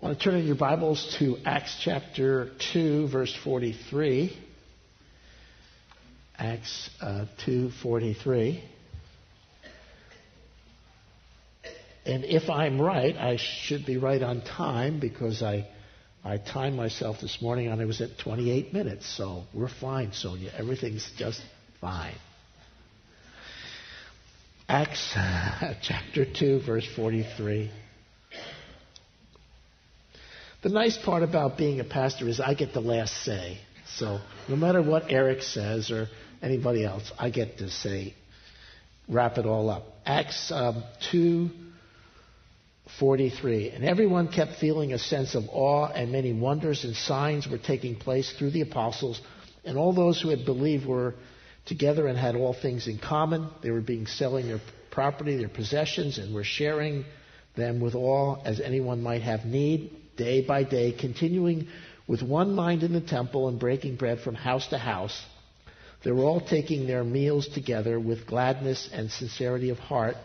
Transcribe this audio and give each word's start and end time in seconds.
I 0.00 0.06
want 0.06 0.18
to 0.18 0.24
turn 0.24 0.40
in 0.40 0.46
your 0.46 0.56
Bibles 0.56 1.14
to 1.18 1.36
Acts 1.44 1.78
chapter 1.84 2.52
2, 2.72 3.08
verse 3.08 3.36
43. 3.44 4.34
Acts 6.38 6.88
uh, 7.02 7.26
2:43. 7.46 8.62
And 12.06 12.24
if 12.24 12.48
I'm 12.48 12.80
right, 12.80 13.14
I 13.14 13.36
should 13.36 13.84
be 13.84 13.98
right 13.98 14.22
on 14.22 14.40
time 14.40 15.00
because 15.00 15.42
I 15.42 15.68
I 16.24 16.38
timed 16.38 16.76
myself 16.76 17.20
this 17.20 17.42
morning 17.42 17.66
and 17.66 17.78
I 17.78 17.84
was 17.84 18.00
at 18.00 18.18
28 18.18 18.72
minutes. 18.72 19.06
So 19.18 19.44
we're 19.52 19.68
fine, 19.68 20.12
Sonia. 20.14 20.50
Everything's 20.56 21.06
just 21.18 21.42
fine. 21.78 22.14
Acts 24.66 25.10
chapter 25.82 26.24
2, 26.24 26.62
verse 26.64 26.88
43. 26.96 27.70
The 30.62 30.68
nice 30.68 30.98
part 30.98 31.22
about 31.22 31.56
being 31.56 31.80
a 31.80 31.84
pastor 31.84 32.28
is 32.28 32.38
I 32.38 32.52
get 32.52 32.74
the 32.74 32.80
last 32.80 33.24
say. 33.24 33.58
So 33.96 34.20
no 34.46 34.56
matter 34.56 34.82
what 34.82 35.04
Eric 35.08 35.42
says 35.42 35.90
or 35.90 36.08
anybody 36.42 36.84
else, 36.84 37.10
I 37.18 37.30
get 37.30 37.58
to 37.58 37.70
say, 37.70 38.14
wrap 39.08 39.38
it 39.38 39.46
all 39.46 39.70
up. 39.70 39.84
Acts 40.04 40.52
um, 40.52 40.84
2 41.10 41.50
43. 42.98 43.70
And 43.70 43.84
everyone 43.84 44.28
kept 44.28 44.56
feeling 44.56 44.92
a 44.92 44.98
sense 44.98 45.34
of 45.34 45.44
awe, 45.50 45.86
and 45.86 46.12
many 46.12 46.32
wonders 46.32 46.84
and 46.84 46.94
signs 46.94 47.48
were 47.48 47.58
taking 47.58 47.94
place 47.94 48.32
through 48.32 48.50
the 48.50 48.60
apostles. 48.62 49.20
And 49.64 49.78
all 49.78 49.94
those 49.94 50.20
who 50.20 50.28
had 50.28 50.44
believed 50.44 50.86
were 50.86 51.14
together 51.66 52.06
and 52.06 52.18
had 52.18 52.34
all 52.34 52.52
things 52.52 52.88
in 52.88 52.98
common. 52.98 53.48
They 53.62 53.70
were 53.70 53.80
being 53.80 54.06
selling 54.06 54.48
their 54.48 54.60
property, 54.90 55.36
their 55.36 55.48
possessions, 55.48 56.18
and 56.18 56.34
were 56.34 56.44
sharing 56.44 57.04
them 57.56 57.80
with 57.80 57.94
all 57.94 58.42
as 58.44 58.60
anyone 58.60 59.02
might 59.02 59.22
have 59.22 59.44
need 59.44 59.96
day 60.20 60.42
by 60.42 60.64
day, 60.64 60.92
continuing 60.92 61.66
with 62.06 62.22
one 62.22 62.54
mind 62.54 62.82
in 62.82 62.92
the 62.92 63.00
temple 63.00 63.48
and 63.48 63.58
breaking 63.58 63.96
bread 63.96 64.20
from 64.20 64.34
house 64.34 64.66
to 64.68 64.76
house. 64.76 65.18
They 66.04 66.12
were 66.12 66.24
all 66.24 66.42
taking 66.42 66.86
their 66.86 67.02
meals 67.02 67.48
together 67.48 67.98
with 67.98 68.26
gladness 68.26 68.88
and 68.92 69.10
sincerity 69.10 69.70
of 69.70 69.78
heart, 69.78 70.16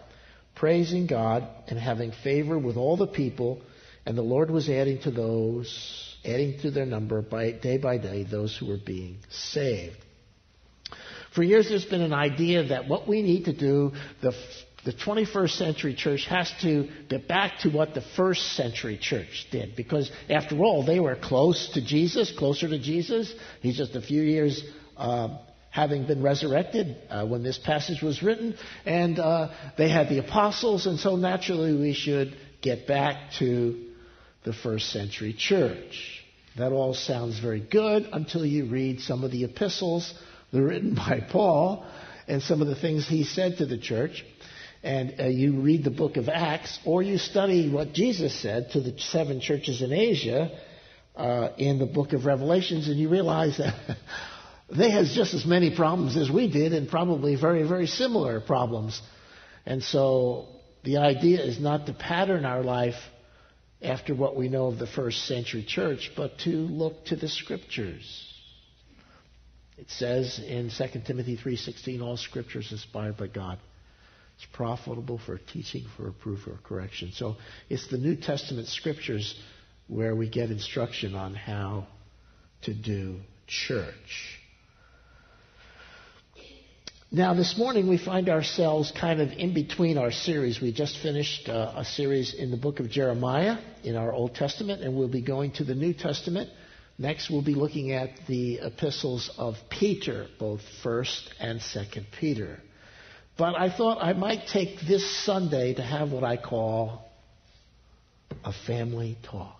praising 0.53 1.07
God 1.07 1.47
and 1.67 1.79
having 1.79 2.11
favor 2.11 2.59
with 2.59 2.75
all 2.75 2.97
the 2.97 3.07
people. 3.07 3.61
And 4.05 4.17
the 4.17 4.21
Lord 4.21 4.51
was 4.51 4.69
adding 4.69 4.99
to 5.03 5.11
those, 5.11 5.69
adding 6.25 6.59
to 6.59 6.71
their 6.71 6.85
number 6.85 7.21
by 7.21 7.51
day 7.51 7.77
by 7.77 7.97
day 7.97 8.23
those 8.23 8.55
who 8.57 8.67
were 8.67 8.83
being 8.85 9.17
saved. 9.29 9.97
For 11.33 11.43
years, 11.43 11.69
there's 11.69 11.85
been 11.85 12.01
an 12.01 12.13
idea 12.13 12.67
that 12.67 12.87
what 12.87 13.07
we 13.07 13.21
need 13.21 13.45
to 13.45 13.53
do, 13.53 13.93
the 14.21 14.33
the 14.85 14.93
21st 14.93 15.57
century 15.57 15.95
church 15.95 16.25
has 16.29 16.51
to 16.61 16.87
get 17.09 17.27
back 17.27 17.59
to 17.61 17.69
what 17.69 17.95
the 17.95 18.03
first 18.15 18.53
century 18.53 18.99
church 18.99 19.47
did. 19.51 19.75
Because 19.75 20.11
after 20.29 20.59
all, 20.59 20.85
they 20.85 20.99
were 20.99 21.15
close 21.15 21.71
to 21.73 21.83
Jesus, 21.83 22.31
closer 22.31 22.67
to 22.67 22.77
Jesus. 22.77 23.33
He's 23.61 23.77
just 23.77 23.95
a 23.95 24.01
few 24.01 24.21
years 24.21 24.63
uh, 24.95 25.39
having 25.71 26.05
been 26.05 26.21
resurrected 26.21 26.97
uh, 27.09 27.25
when 27.25 27.41
this 27.41 27.57
passage 27.57 28.03
was 28.03 28.21
written. 28.21 28.55
And 28.85 29.17
uh, 29.17 29.49
they 29.75 29.89
had 29.89 30.07
the 30.07 30.19
apostles, 30.19 30.85
and 30.85 30.99
so 30.99 31.15
naturally 31.15 31.75
we 31.75 31.93
should 31.93 32.37
get 32.61 32.85
back 32.85 33.31
to 33.39 33.87
the 34.43 34.53
first 34.53 34.91
century 34.91 35.33
church. 35.33 36.21
That 36.59 36.71
all 36.71 36.93
sounds 36.93 37.39
very 37.39 37.59
good 37.59 38.07
until 38.13 38.45
you 38.45 38.67
read 38.67 39.01
some 39.01 39.23
of 39.23 39.31
the 39.31 39.45
epistles 39.45 40.13
that 40.51 40.59
are 40.59 40.63
written 40.63 40.93
by 40.95 41.25
Paul 41.27 41.87
and 42.27 42.43
some 42.43 42.61
of 42.61 42.67
the 42.67 42.75
things 42.75 43.07
he 43.07 43.23
said 43.23 43.57
to 43.57 43.65
the 43.65 43.79
church 43.79 44.23
and 44.85 45.15
uh, 45.19 45.25
you 45.25 45.61
read 45.61 45.83
the 45.83 45.89
book 45.89 46.15
of 46.15 46.29
Acts, 46.29 46.77
or 46.85 47.01
you 47.01 47.17
study 47.17 47.71
what 47.71 47.91
Jesus 47.91 48.39
said 48.39 48.69
to 48.73 48.81
the 48.81 48.93
seven 48.99 49.41
churches 49.41 49.81
in 49.81 49.91
Asia 49.91 50.51
uh, 51.15 51.49
in 51.57 51.79
the 51.79 51.87
book 51.87 52.13
of 52.13 52.25
Revelations, 52.25 52.87
and 52.87 52.95
you 52.99 53.09
realize 53.09 53.57
that 53.57 53.97
they 54.69 54.91
had 54.91 55.07
just 55.07 55.33
as 55.33 55.43
many 55.43 55.75
problems 55.75 56.15
as 56.15 56.29
we 56.29 56.51
did, 56.51 56.71
and 56.71 56.87
probably 56.87 57.35
very, 57.35 57.67
very 57.67 57.87
similar 57.87 58.39
problems. 58.39 59.01
And 59.65 59.81
so 59.81 60.49
the 60.83 60.97
idea 60.97 61.41
is 61.41 61.59
not 61.59 61.87
to 61.87 61.93
pattern 61.93 62.45
our 62.45 62.61
life 62.61 63.01
after 63.81 64.13
what 64.13 64.35
we 64.35 64.49
know 64.49 64.67
of 64.67 64.77
the 64.77 64.85
first 64.85 65.25
century 65.25 65.65
church, 65.67 66.11
but 66.15 66.37
to 66.43 66.51
look 66.51 67.05
to 67.05 67.15
the 67.15 67.27
scriptures. 67.27 68.33
It 69.79 69.89
says 69.89 70.39
in 70.39 70.69
2 70.69 71.01
Timothy 71.07 71.37
3:16 71.37 72.03
all 72.03 72.17
scriptures 72.17 72.71
inspired 72.71 73.17
by 73.17 73.27
God 73.27 73.57
it's 74.35 74.45
profitable 74.51 75.17
for 75.17 75.37
teaching, 75.37 75.85
for 75.95 76.03
reproof, 76.03 76.41
for 76.41 76.57
correction. 76.63 77.11
So 77.13 77.37
it's 77.69 77.87
the 77.87 77.97
New 77.97 78.15
Testament 78.15 78.67
scriptures 78.67 79.39
where 79.87 80.15
we 80.15 80.29
get 80.29 80.51
instruction 80.51 81.15
on 81.15 81.35
how 81.35 81.87
to 82.63 82.73
do 82.73 83.19
church. 83.47 84.39
Now, 87.11 87.33
this 87.33 87.57
morning 87.57 87.87
we 87.87 87.97
find 87.97 88.27
ourselves 88.27 88.91
kind 88.91 89.21
of 89.21 89.31
in 89.31 89.53
between 89.53 89.97
our 89.97 90.11
series. 90.11 90.59
We 90.59 90.73
just 90.73 90.97
finished 90.97 91.47
uh, 91.47 91.71
a 91.77 91.85
series 91.85 92.33
in 92.33 92.51
the 92.51 92.57
book 92.57 92.81
of 92.81 92.89
Jeremiah 92.89 93.57
in 93.83 93.95
our 93.95 94.11
Old 94.11 94.35
Testament, 94.35 94.81
and 94.81 94.97
we'll 94.97 95.07
be 95.07 95.21
going 95.21 95.51
to 95.53 95.63
the 95.63 95.75
New 95.75 95.93
Testament. 95.93 96.49
Next, 96.97 97.29
we'll 97.29 97.43
be 97.43 97.53
looking 97.53 97.91
at 97.93 98.09
the 98.27 98.59
epistles 98.61 99.31
of 99.37 99.55
Peter, 99.69 100.27
both 100.39 100.61
1st 100.83 101.29
and 101.39 101.61
2nd 101.61 102.05
Peter. 102.19 102.59
But 103.37 103.55
I 103.55 103.75
thought 103.75 104.01
I 104.01 104.13
might 104.13 104.47
take 104.47 104.79
this 104.87 105.25
Sunday 105.25 105.73
to 105.73 105.81
have 105.81 106.11
what 106.11 106.23
I 106.23 106.37
call 106.37 107.05
a 108.43 108.53
family 108.65 109.17
talk. 109.23 109.59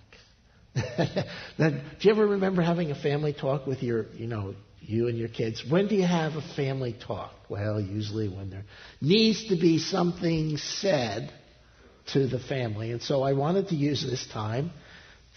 now, 1.58 1.70
do 1.70 1.78
you 2.02 2.12
ever 2.12 2.28
remember 2.28 2.62
having 2.62 2.92
a 2.92 2.96
family 2.96 3.34
talk 3.34 3.66
with 3.66 3.84
your, 3.84 4.08
you 4.14 4.28
know, 4.28 4.56
you 4.82 5.08
and 5.08 5.18
your 5.18 5.28
kids? 5.28 5.64
When 5.68 5.88
do 5.88 5.96
you 5.96 6.06
have 6.06 6.36
a 6.36 6.42
family 6.56 6.96
talk? 7.06 7.34
Well, 7.50 7.80
usually 7.80 8.30
when 8.30 8.50
there 8.50 8.66
needs 9.02 9.48
to 9.50 9.56
be 9.56 9.80
something 9.80 10.58
said 10.58 11.34
to 12.14 12.28
the 12.28 12.40
family. 12.40 12.92
And 12.92 13.02
so 13.02 13.24
I 13.24 13.34
wanted 13.34 13.70
to 13.70 13.76
use 13.76 14.06
this 14.06 14.26
time 14.32 14.72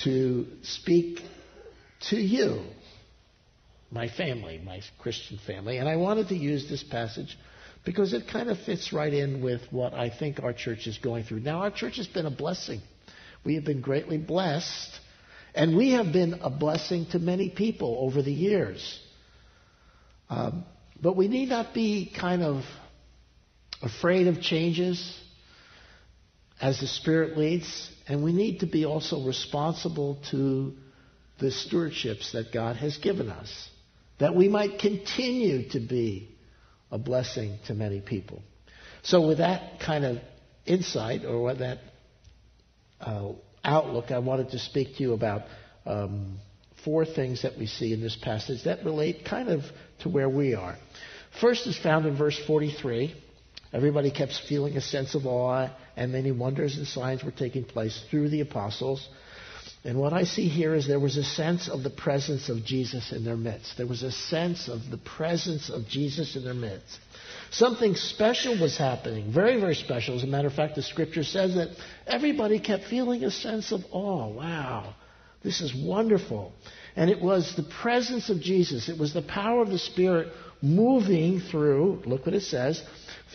to 0.04 0.46
speak 0.62 1.20
to 2.10 2.16
you, 2.16 2.62
my 3.90 4.08
family, 4.08 4.60
my 4.64 4.80
Christian 4.98 5.38
family. 5.44 5.78
And 5.78 5.88
I 5.88 5.96
wanted 5.96 6.28
to 6.28 6.36
use 6.36 6.68
this 6.68 6.84
passage 6.84 7.36
because 7.88 8.12
it 8.12 8.28
kind 8.30 8.50
of 8.50 8.58
fits 8.66 8.92
right 8.92 9.14
in 9.14 9.42
with 9.42 9.62
what 9.70 9.94
I 9.94 10.10
think 10.10 10.40
our 10.42 10.52
church 10.52 10.86
is 10.86 10.98
going 10.98 11.24
through. 11.24 11.40
Now, 11.40 11.60
our 11.60 11.70
church 11.70 11.96
has 11.96 12.06
been 12.06 12.26
a 12.26 12.30
blessing. 12.30 12.82
We 13.46 13.54
have 13.54 13.64
been 13.64 13.80
greatly 13.80 14.18
blessed, 14.18 14.90
and 15.54 15.74
we 15.74 15.92
have 15.92 16.12
been 16.12 16.40
a 16.42 16.50
blessing 16.50 17.06
to 17.12 17.18
many 17.18 17.48
people 17.48 17.96
over 17.98 18.20
the 18.20 18.30
years. 18.30 19.00
Um, 20.28 20.66
but 21.00 21.16
we 21.16 21.28
need 21.28 21.48
not 21.48 21.72
be 21.72 22.12
kind 22.14 22.42
of 22.42 22.62
afraid 23.80 24.26
of 24.26 24.42
changes 24.42 25.18
as 26.60 26.80
the 26.80 26.86
Spirit 26.86 27.38
leads, 27.38 27.90
and 28.06 28.22
we 28.22 28.34
need 28.34 28.60
to 28.60 28.66
be 28.66 28.84
also 28.84 29.24
responsible 29.26 30.18
to 30.30 30.74
the 31.38 31.46
stewardships 31.46 32.32
that 32.32 32.52
God 32.52 32.76
has 32.76 32.98
given 32.98 33.30
us, 33.30 33.70
that 34.18 34.36
we 34.36 34.46
might 34.46 34.78
continue 34.78 35.70
to 35.70 35.80
be 35.80 36.34
a 36.90 36.98
blessing 36.98 37.58
to 37.66 37.74
many 37.74 38.00
people. 38.00 38.42
So, 39.02 39.26
with 39.26 39.38
that 39.38 39.80
kind 39.80 40.04
of 40.04 40.18
insight 40.66 41.24
or 41.24 41.42
with 41.42 41.58
that 41.58 41.78
uh, 43.00 43.32
outlook, 43.64 44.10
I 44.10 44.18
wanted 44.18 44.50
to 44.50 44.58
speak 44.58 44.96
to 44.96 45.02
you 45.02 45.12
about 45.12 45.42
um, 45.86 46.38
four 46.84 47.04
things 47.04 47.42
that 47.42 47.58
we 47.58 47.66
see 47.66 47.92
in 47.92 48.00
this 48.00 48.16
passage 48.16 48.64
that 48.64 48.84
relate 48.84 49.24
kind 49.24 49.48
of 49.48 49.62
to 50.00 50.08
where 50.08 50.28
we 50.28 50.54
are. 50.54 50.76
First 51.40 51.66
is 51.66 51.78
found 51.78 52.06
in 52.06 52.16
verse 52.16 52.38
43. 52.46 53.14
Everybody 53.72 54.10
kept 54.10 54.32
feeling 54.48 54.76
a 54.76 54.80
sense 54.80 55.14
of 55.14 55.26
awe, 55.26 55.68
and 55.96 56.12
many 56.12 56.32
wonders 56.32 56.76
and 56.78 56.86
signs 56.86 57.22
were 57.22 57.30
taking 57.30 57.64
place 57.64 58.02
through 58.10 58.30
the 58.30 58.40
apostles. 58.40 59.06
And 59.84 59.98
what 59.98 60.12
I 60.12 60.24
see 60.24 60.48
here 60.48 60.74
is 60.74 60.88
there 60.88 60.98
was 60.98 61.16
a 61.16 61.24
sense 61.24 61.68
of 61.68 61.82
the 61.82 61.90
presence 61.90 62.48
of 62.48 62.64
Jesus 62.64 63.12
in 63.12 63.24
their 63.24 63.36
midst. 63.36 63.76
There 63.76 63.86
was 63.86 64.02
a 64.02 64.10
sense 64.10 64.68
of 64.68 64.90
the 64.90 64.98
presence 64.98 65.70
of 65.70 65.86
Jesus 65.86 66.34
in 66.34 66.44
their 66.44 66.54
midst. 66.54 66.98
Something 67.50 67.94
special 67.94 68.60
was 68.60 68.76
happening, 68.76 69.32
very, 69.32 69.58
very 69.60 69.76
special. 69.76 70.16
As 70.16 70.24
a 70.24 70.26
matter 70.26 70.48
of 70.48 70.54
fact, 70.54 70.74
the 70.74 70.82
scripture 70.82 71.22
says 71.22 71.54
that 71.54 71.68
everybody 72.06 72.58
kept 72.58 72.84
feeling 72.84 73.24
a 73.24 73.30
sense 73.30 73.72
of 73.72 73.80
awe. 73.90 74.28
Wow, 74.28 74.94
this 75.42 75.60
is 75.60 75.74
wonderful. 75.74 76.52
And 76.96 77.08
it 77.08 77.20
was 77.20 77.54
the 77.54 77.62
presence 77.62 78.28
of 78.28 78.40
Jesus, 78.40 78.88
it 78.88 78.98
was 78.98 79.14
the 79.14 79.22
power 79.22 79.62
of 79.62 79.70
the 79.70 79.78
Spirit 79.78 80.28
moving 80.60 81.40
through, 81.40 82.02
look 82.04 82.26
what 82.26 82.34
it 82.34 82.42
says, 82.42 82.82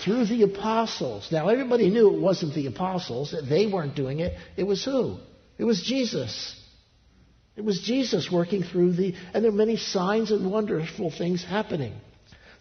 through 0.03 0.25
the 0.25 0.43
apostles. 0.43 1.29
Now, 1.31 1.47
everybody 1.47 1.89
knew 1.89 2.13
it 2.13 2.19
wasn't 2.19 2.53
the 2.53 2.67
apostles, 2.67 3.33
they 3.49 3.65
weren't 3.65 3.95
doing 3.95 4.19
it. 4.19 4.37
It 4.57 4.63
was 4.63 4.83
who? 4.83 5.17
It 5.63 5.65
was 5.65 5.81
Jesus. 5.81 6.59
It 7.55 7.63
was 7.63 7.79
Jesus 7.79 8.29
working 8.29 8.63
through 8.63 8.97
the, 8.97 9.15
and 9.33 9.45
there 9.45 9.49
are 9.49 9.55
many 9.55 9.77
signs 9.77 10.29
and 10.29 10.51
wonderful 10.51 11.09
things 11.09 11.41
happening. 11.41 11.93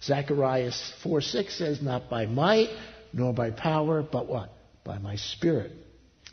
Zechariah 0.04 0.70
4 1.02 1.20
6 1.20 1.58
says, 1.58 1.82
Not 1.82 2.08
by 2.08 2.26
might, 2.26 2.69
nor 3.12 3.32
by 3.32 3.50
power, 3.50 4.04
but 4.04 4.28
what? 4.28 4.52
By 4.84 4.99
my 4.99 5.16
spirit, 5.16 5.72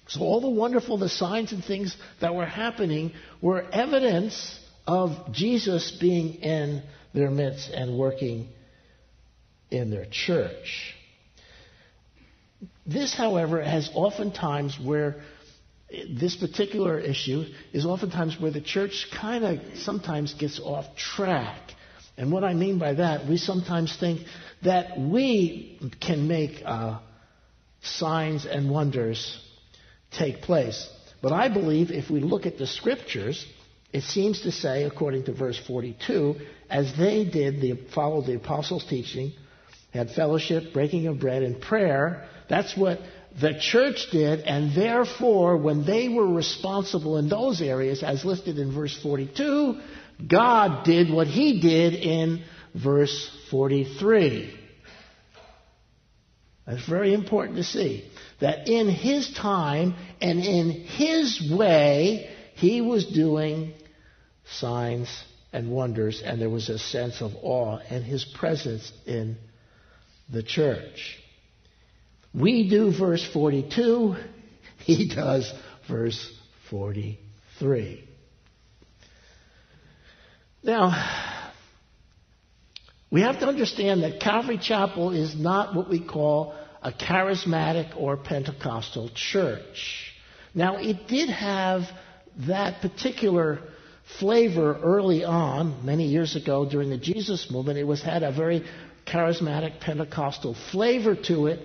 So 0.05 0.21
all 0.21 0.41
the 0.41 0.49
wonderful, 0.51 0.99
the 0.99 1.09
signs 1.09 1.53
and 1.53 1.65
things 1.65 1.97
that 2.21 2.35
were 2.35 2.45
happening 2.45 3.13
were 3.41 3.65
evidence 3.71 4.59
of 4.85 5.33
Jesus 5.33 5.89
being 5.99 6.35
in 6.35 6.83
their 7.15 7.31
midst 7.31 7.71
and 7.71 7.97
working 7.97 8.47
in 9.71 9.89
their 9.89 10.05
church. 10.05 10.93
This, 12.85 13.15
however, 13.15 13.59
has 13.59 13.89
oftentimes 13.95 14.77
where 14.79 15.15
this 15.89 16.35
particular 16.35 16.99
issue 16.99 17.45
is 17.73 17.85
oftentimes 17.85 18.39
where 18.39 18.51
the 18.51 18.61
church 18.61 19.07
kind 19.11 19.43
of 19.43 19.59
sometimes 19.79 20.33
gets 20.33 20.59
off 20.59 20.95
track. 20.95 21.57
And 22.17 22.31
what 22.31 22.43
I 22.43 22.53
mean 22.53 22.79
by 22.79 22.93
that, 22.93 23.27
we 23.27 23.37
sometimes 23.37 23.95
think 23.97 24.21
that 24.63 24.99
we 24.99 25.79
can 26.01 26.27
make 26.27 26.61
uh, 26.65 26.99
signs 27.81 28.45
and 28.45 28.69
wonders 28.69 29.39
take 30.11 30.41
place. 30.41 30.89
But 31.21 31.31
I 31.31 31.49
believe 31.49 31.91
if 31.91 32.09
we 32.09 32.19
look 32.19 32.45
at 32.45 32.57
the 32.57 32.67
scriptures, 32.67 33.45
it 33.91 34.03
seems 34.03 34.41
to 34.41 34.51
say, 34.51 34.83
according 34.83 35.23
to 35.25 35.33
verse 35.33 35.59
42, 35.65 36.35
as 36.69 36.95
they 36.97 37.25
did, 37.25 37.61
the, 37.61 37.79
followed 37.93 38.25
the 38.25 38.35
apostles' 38.35 38.85
teaching, 38.85 39.33
had 39.91 40.11
fellowship, 40.11 40.71
breaking 40.71 41.07
of 41.07 41.19
bread, 41.19 41.41
and 41.41 41.59
prayer. 41.59 42.27
That's 42.47 42.77
what 42.77 42.99
the 43.39 43.59
church 43.59 44.07
did, 44.11 44.41
and 44.41 44.75
therefore, 44.75 45.57
when 45.57 45.85
they 45.85 46.09
were 46.09 46.27
responsible 46.27 47.17
in 47.17 47.29
those 47.29 47.61
areas, 47.61 48.03
as 48.03 48.25
listed 48.25 48.57
in 48.57 48.73
verse 48.73 48.97
42, 49.01 49.79
God 50.27 50.83
did 50.83 51.11
what 51.11 51.27
He 51.27 51.61
did 51.61 51.93
in 51.93 52.43
verse 52.73 53.29
43. 53.51 54.57
That's 56.65 56.87
very 56.87 57.13
important 57.13 57.57
to 57.57 57.63
see. 57.63 58.09
That 58.41 58.67
in 58.67 58.89
His 58.89 59.31
time 59.33 59.95
and 60.21 60.39
in 60.39 60.71
His 60.71 61.51
way, 61.51 62.29
He 62.55 62.81
was 62.81 63.05
doing 63.05 63.73
signs 64.45 65.07
and 65.53 65.71
wonders, 65.71 66.21
and 66.23 66.41
there 66.41 66.49
was 66.49 66.69
a 66.69 66.79
sense 66.79 67.21
of 67.21 67.31
awe 67.41 67.79
and 67.89 68.03
His 68.03 68.25
presence 68.25 68.91
in 69.05 69.37
the 70.31 70.43
church. 70.43 71.17
We 72.33 72.69
do 72.69 72.91
verse 72.97 73.27
42, 73.33 74.15
he 74.79 75.07
does 75.13 75.51
verse 75.87 76.31
43. 76.69 78.07
Now, 80.61 81.51
we 83.11 83.21
have 83.21 83.39
to 83.39 83.47
understand 83.47 84.03
that 84.03 84.19
Calvary 84.19 84.59
Chapel 84.61 85.11
is 85.11 85.35
not 85.35 85.75
what 85.75 85.89
we 85.89 86.05
call 86.05 86.53
a 86.83 86.91
charismatic 86.91 87.97
or 87.97 88.17
Pentecostal 88.17 89.09
church. 89.15 90.13
Now, 90.53 90.77
it 90.77 91.07
did 91.07 91.29
have 91.29 91.83
that 92.47 92.81
particular 92.81 93.59
flavor 94.19 94.79
early 94.81 95.23
on, 95.23 95.85
many 95.85 96.07
years 96.07 96.35
ago 96.35 96.69
during 96.69 96.89
the 96.89 96.97
Jesus 96.97 97.49
movement. 97.49 97.79
It 97.79 97.83
was 97.85 98.01
had 98.01 98.23
a 98.23 98.31
very 98.31 98.63
charismatic 99.05 99.79
Pentecostal 99.79 100.55
flavor 100.71 101.15
to 101.15 101.47
it, 101.47 101.59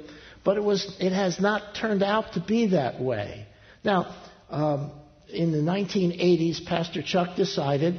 but 0.45 0.57
it, 0.57 0.63
was, 0.63 0.97
it 1.01 1.13
has 1.13 1.41
not 1.41 1.75
turned 1.75 2.03
out 2.03 2.35
to 2.35 2.41
be 2.41 2.69
that 2.69 3.01
way. 3.01 3.47
Now, 3.83 4.15
um, 4.51 4.93
in 5.29 5.53
the 5.53 5.59
1980s, 5.59 6.65
Pastor 6.65 7.03
Chuck 7.03 7.37
decided 7.37 7.99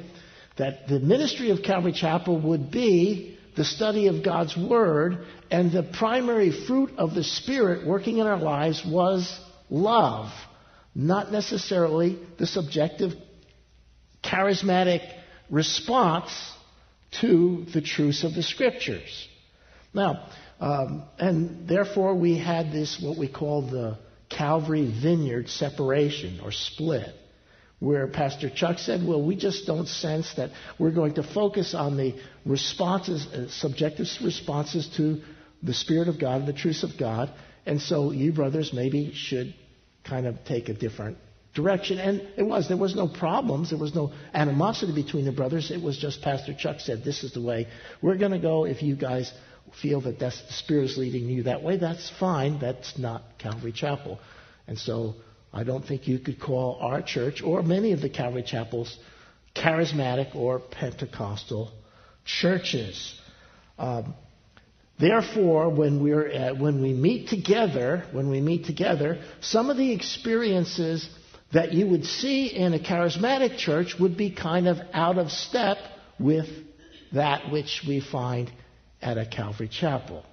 that 0.57 0.87
the 0.87 0.99
ministry 0.99 1.49
of 1.49 1.63
Calvary 1.63 1.91
Chapel 1.91 2.39
would 2.39 2.71
be 2.71 3.37
the 3.55 3.65
study 3.65 4.07
of 4.07 4.23
God's 4.23 4.55
Word, 4.55 5.25
and 5.49 5.71
the 5.71 5.83
primary 5.83 6.51
fruit 6.51 6.91
of 6.97 7.15
the 7.15 7.23
Spirit 7.23 7.87
working 7.87 8.17
in 8.17 8.27
our 8.27 8.39
lives 8.39 8.83
was 8.85 9.39
love, 9.69 10.31
not 10.93 11.31
necessarily 11.31 12.19
the 12.37 12.45
subjective, 12.45 13.13
charismatic 14.23 15.01
response 15.49 16.31
to 17.21 17.65
the 17.73 17.81
truths 17.81 18.23
of 18.23 18.33
the 18.33 18.43
Scriptures. 18.43 19.27
Now, 19.93 20.27
um, 20.59 21.03
and 21.17 21.67
therefore 21.67 22.15
we 22.15 22.37
had 22.37 22.71
this, 22.71 23.01
what 23.01 23.17
we 23.17 23.27
call 23.27 23.61
the 23.63 23.97
Calvary 24.29 24.91
Vineyard 25.01 25.49
separation 25.49 26.39
or 26.41 26.51
split, 26.51 27.13
where 27.79 28.07
Pastor 28.07 28.49
Chuck 28.49 28.79
said, 28.79 29.05
well, 29.05 29.21
we 29.21 29.35
just 29.35 29.67
don't 29.67 29.87
sense 29.87 30.33
that 30.35 30.51
we're 30.79 30.91
going 30.91 31.15
to 31.15 31.23
focus 31.23 31.73
on 31.73 31.97
the 31.97 32.15
responses, 32.45 33.27
uh, 33.27 33.49
subjective 33.49 34.07
responses 34.23 34.87
to 34.97 35.21
the 35.61 35.73
Spirit 35.73 36.07
of 36.07 36.19
God 36.19 36.41
and 36.41 36.47
the 36.47 36.53
truths 36.53 36.83
of 36.83 36.97
God. 36.97 37.31
And 37.65 37.81
so 37.81 38.11
you 38.11 38.31
brothers 38.31 38.71
maybe 38.73 39.13
should 39.13 39.53
kind 40.03 40.25
of 40.25 40.43
take 40.45 40.69
a 40.69 40.73
different 40.73 41.17
direction. 41.53 41.99
And 41.99 42.21
it 42.37 42.43
was. 42.43 42.67
There 42.67 42.77
was 42.77 42.95
no 42.95 43.07
problems. 43.07 43.71
There 43.71 43.79
was 43.79 43.95
no 43.95 44.13
animosity 44.33 44.93
between 44.93 45.25
the 45.25 45.31
brothers. 45.31 45.71
It 45.71 45.81
was 45.81 45.97
just 45.97 46.21
Pastor 46.21 46.53
Chuck 46.53 46.79
said, 46.79 47.03
this 47.03 47.23
is 47.23 47.33
the 47.33 47.41
way 47.41 47.67
we're 48.01 48.17
going 48.17 48.33
to 48.33 48.39
go 48.39 48.65
if 48.65 48.83
you 48.83 48.95
guys 48.95 49.33
feel 49.81 50.01
that 50.01 50.19
that's 50.19 50.41
the 50.41 50.53
Spirit 50.53 50.85
is 50.85 50.97
leading 50.97 51.29
you 51.29 51.43
that 51.43 51.63
way, 51.63 51.77
that's 51.77 52.11
fine. 52.19 52.59
That's 52.59 52.97
not 52.97 53.23
Calvary 53.37 53.71
Chapel. 53.71 54.19
And 54.67 54.77
so 54.77 55.15
I 55.53 55.63
don't 55.63 55.85
think 55.85 56.07
you 56.07 56.19
could 56.19 56.39
call 56.39 56.77
our 56.81 57.01
church 57.01 57.41
or 57.43 57.61
many 57.61 57.91
of 57.91 58.01
the 58.01 58.09
Calvary 58.09 58.43
Chapels 58.43 58.97
charismatic 59.55 60.35
or 60.35 60.59
Pentecostal 60.59 61.71
churches. 62.25 63.19
Um, 63.77 64.15
therefore, 64.99 65.69
when, 65.69 66.03
we're 66.03 66.27
at, 66.27 66.57
when 66.57 66.81
we 66.81 66.93
meet 66.93 67.29
together, 67.29 68.05
when 68.11 68.29
we 68.29 68.41
meet 68.41 68.65
together, 68.65 69.21
some 69.41 69.69
of 69.69 69.77
the 69.77 69.93
experiences 69.93 71.07
that 71.53 71.73
you 71.73 71.87
would 71.87 72.05
see 72.05 72.47
in 72.47 72.73
a 72.73 72.79
charismatic 72.79 73.57
church 73.57 73.95
would 73.99 74.17
be 74.17 74.31
kind 74.31 74.67
of 74.67 74.77
out 74.93 75.17
of 75.17 75.31
step 75.31 75.77
with 76.19 76.47
that 77.13 77.51
which 77.51 77.83
we 77.87 78.01
find 78.01 78.51
at 79.05 79.19
a 79.19 79.25
Calvary 79.25 79.69
Chapel. 79.69 80.25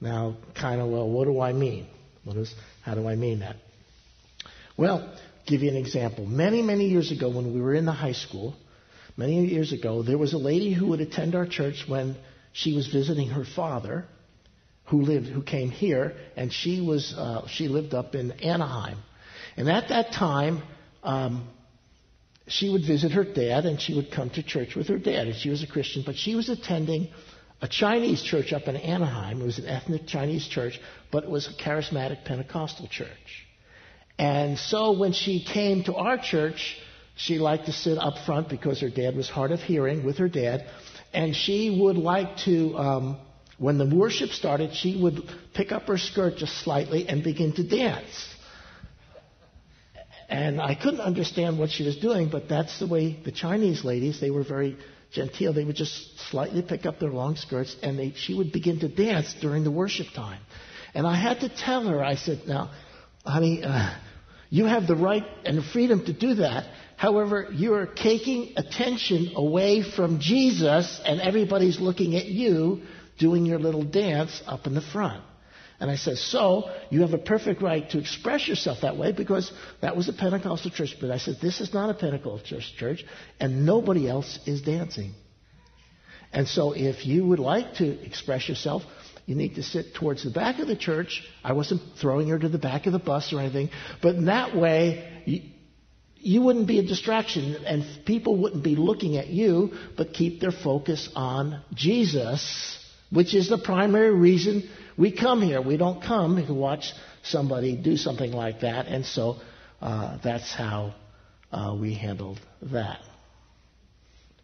Now, 0.00 0.36
kind 0.60 0.80
of, 0.80 0.88
well, 0.88 1.08
what 1.08 1.26
do 1.26 1.40
I 1.40 1.52
mean? 1.52 1.86
What 2.24 2.36
is, 2.36 2.52
how 2.82 2.94
do 2.96 3.08
I 3.08 3.14
mean 3.14 3.38
that? 3.38 3.56
Well, 4.76 5.16
give 5.46 5.62
you 5.62 5.70
an 5.70 5.76
example. 5.76 6.26
Many, 6.26 6.60
many 6.60 6.86
years 6.88 7.12
ago, 7.12 7.30
when 7.30 7.54
we 7.54 7.60
were 7.60 7.72
in 7.72 7.86
the 7.86 7.92
high 7.92 8.12
school, 8.12 8.56
many 9.16 9.46
years 9.46 9.72
ago, 9.72 10.02
there 10.02 10.18
was 10.18 10.32
a 10.32 10.38
lady 10.38 10.74
who 10.74 10.88
would 10.88 11.00
attend 11.00 11.36
our 11.36 11.46
church 11.46 11.84
when 11.86 12.16
she 12.52 12.74
was 12.74 12.88
visiting 12.88 13.28
her 13.28 13.44
father, 13.44 14.06
who 14.86 15.02
lived, 15.02 15.26
who 15.26 15.42
came 15.42 15.70
here, 15.70 16.16
and 16.36 16.52
she 16.52 16.80
was, 16.80 17.14
uh, 17.16 17.46
she 17.46 17.68
lived 17.68 17.94
up 17.94 18.16
in 18.16 18.32
Anaheim. 18.32 18.98
And 19.56 19.70
at 19.70 19.90
that 19.90 20.12
time, 20.12 20.62
um, 21.04 21.48
she 22.48 22.68
would 22.70 22.84
visit 22.84 23.12
her 23.12 23.24
dad, 23.24 23.66
and 23.66 23.80
she 23.80 23.94
would 23.94 24.10
come 24.10 24.30
to 24.30 24.42
church 24.42 24.74
with 24.74 24.88
her 24.88 24.98
dad. 24.98 25.28
And 25.28 25.36
she 25.36 25.48
was 25.48 25.62
a 25.62 25.68
Christian, 25.68 26.02
but 26.04 26.16
she 26.16 26.34
was 26.34 26.48
attending 26.48 27.08
a 27.64 27.66
Chinese 27.66 28.22
church 28.22 28.52
up 28.52 28.68
in 28.68 28.76
Anaheim. 28.76 29.40
It 29.40 29.46
was 29.46 29.58
an 29.58 29.66
ethnic 29.66 30.06
Chinese 30.06 30.46
church, 30.46 30.78
but 31.10 31.24
it 31.24 31.30
was 31.30 31.48
a 31.48 31.52
charismatic 31.54 32.22
Pentecostal 32.26 32.88
church. 32.88 33.46
And 34.18 34.58
so 34.58 34.92
when 34.92 35.14
she 35.14 35.42
came 35.42 35.82
to 35.84 35.94
our 35.94 36.18
church, 36.18 36.76
she 37.16 37.38
liked 37.38 37.64
to 37.64 37.72
sit 37.72 37.96
up 37.96 38.18
front 38.26 38.50
because 38.50 38.82
her 38.82 38.90
dad 38.90 39.16
was 39.16 39.30
hard 39.30 39.50
of 39.50 39.60
hearing 39.60 40.04
with 40.04 40.18
her 40.18 40.28
dad. 40.28 40.66
And 41.14 41.34
she 41.34 41.80
would 41.80 41.96
like 41.96 42.36
to, 42.44 42.76
um, 42.76 43.16
when 43.56 43.78
the 43.78 43.86
worship 43.86 44.28
started, 44.28 44.74
she 44.74 45.00
would 45.00 45.22
pick 45.54 45.72
up 45.72 45.84
her 45.84 45.96
skirt 45.96 46.36
just 46.36 46.62
slightly 46.64 47.08
and 47.08 47.24
begin 47.24 47.54
to 47.54 47.66
dance. 47.66 48.28
And 50.28 50.60
I 50.60 50.74
couldn't 50.74 51.00
understand 51.00 51.58
what 51.58 51.70
she 51.70 51.82
was 51.82 51.96
doing, 51.96 52.28
but 52.28 52.46
that's 52.46 52.78
the 52.78 52.86
way 52.86 53.18
the 53.24 53.32
Chinese 53.32 53.84
ladies, 53.84 54.20
they 54.20 54.30
were 54.30 54.44
very 54.44 54.76
genteel, 55.14 55.52
they 55.52 55.64
would 55.64 55.76
just 55.76 56.18
slightly 56.30 56.62
pick 56.62 56.86
up 56.86 56.98
their 56.98 57.10
long 57.10 57.36
skirts 57.36 57.74
and 57.82 57.98
they, 57.98 58.12
she 58.16 58.34
would 58.34 58.52
begin 58.52 58.80
to 58.80 58.88
dance 58.88 59.34
during 59.40 59.64
the 59.64 59.70
worship 59.70 60.06
time. 60.14 60.40
And 60.94 61.06
I 61.06 61.16
had 61.16 61.40
to 61.40 61.48
tell 61.48 61.86
her, 61.88 62.02
I 62.02 62.16
said, 62.16 62.42
now, 62.46 62.70
honey, 63.24 63.62
uh, 63.64 63.96
you 64.50 64.66
have 64.66 64.86
the 64.86 64.96
right 64.96 65.24
and 65.44 65.58
the 65.58 65.62
freedom 65.62 66.04
to 66.06 66.12
do 66.12 66.34
that. 66.34 66.68
However, 66.96 67.48
you're 67.52 67.86
taking 67.86 68.54
attention 68.56 69.32
away 69.34 69.82
from 69.82 70.20
Jesus 70.20 71.00
and 71.04 71.20
everybody's 71.20 71.80
looking 71.80 72.14
at 72.16 72.26
you 72.26 72.82
doing 73.18 73.46
your 73.46 73.58
little 73.58 73.82
dance 73.82 74.42
up 74.46 74.66
in 74.66 74.74
the 74.74 74.80
front. 74.80 75.22
And 75.84 75.90
I 75.90 75.96
said, 75.96 76.16
so 76.16 76.70
you 76.88 77.02
have 77.02 77.12
a 77.12 77.18
perfect 77.18 77.60
right 77.60 77.86
to 77.90 77.98
express 77.98 78.48
yourself 78.48 78.78
that 78.80 78.96
way 78.96 79.12
because 79.12 79.52
that 79.82 79.94
was 79.94 80.08
a 80.08 80.14
Pentecostal 80.14 80.70
church. 80.70 80.96
But 80.98 81.10
I 81.10 81.18
said, 81.18 81.36
this 81.42 81.60
is 81.60 81.74
not 81.74 81.90
a 81.90 81.92
Pentecostal 81.92 82.62
church 82.78 83.04
and 83.38 83.66
nobody 83.66 84.08
else 84.08 84.38
is 84.46 84.62
dancing. 84.62 85.12
And 86.32 86.48
so 86.48 86.72
if 86.72 87.04
you 87.04 87.26
would 87.26 87.38
like 87.38 87.74
to 87.74 88.02
express 88.02 88.48
yourself, 88.48 88.82
you 89.26 89.34
need 89.34 89.56
to 89.56 89.62
sit 89.62 89.94
towards 89.94 90.24
the 90.24 90.30
back 90.30 90.58
of 90.58 90.68
the 90.68 90.74
church. 90.74 91.22
I 91.44 91.52
wasn't 91.52 91.82
throwing 92.00 92.28
her 92.28 92.38
to 92.38 92.48
the 92.48 92.56
back 92.56 92.86
of 92.86 92.94
the 92.94 92.98
bus 92.98 93.30
or 93.34 93.40
anything, 93.40 93.68
but 94.00 94.14
in 94.14 94.24
that 94.24 94.56
way, 94.56 95.22
you, 95.26 95.42
you 96.14 96.40
wouldn't 96.40 96.66
be 96.66 96.78
a 96.78 96.82
distraction 96.82 97.56
and 97.66 97.84
people 98.06 98.38
wouldn't 98.38 98.64
be 98.64 98.74
looking 98.74 99.18
at 99.18 99.26
you, 99.26 99.74
but 99.98 100.14
keep 100.14 100.40
their 100.40 100.50
focus 100.50 101.10
on 101.14 101.62
Jesus 101.74 102.78
which 103.14 103.34
is 103.34 103.48
the 103.48 103.58
primary 103.58 104.12
reason 104.12 104.68
we 104.96 105.12
come 105.12 105.40
here. 105.40 105.62
We 105.62 105.76
don't 105.76 106.02
come 106.02 106.44
to 106.44 106.54
watch 106.54 106.92
somebody 107.22 107.76
do 107.76 107.96
something 107.96 108.32
like 108.32 108.60
that, 108.60 108.86
and 108.86 109.06
so 109.06 109.36
uh, 109.80 110.18
that's 110.22 110.52
how 110.52 110.94
uh, 111.52 111.76
we 111.80 111.94
handled 111.94 112.40
that. 112.62 113.00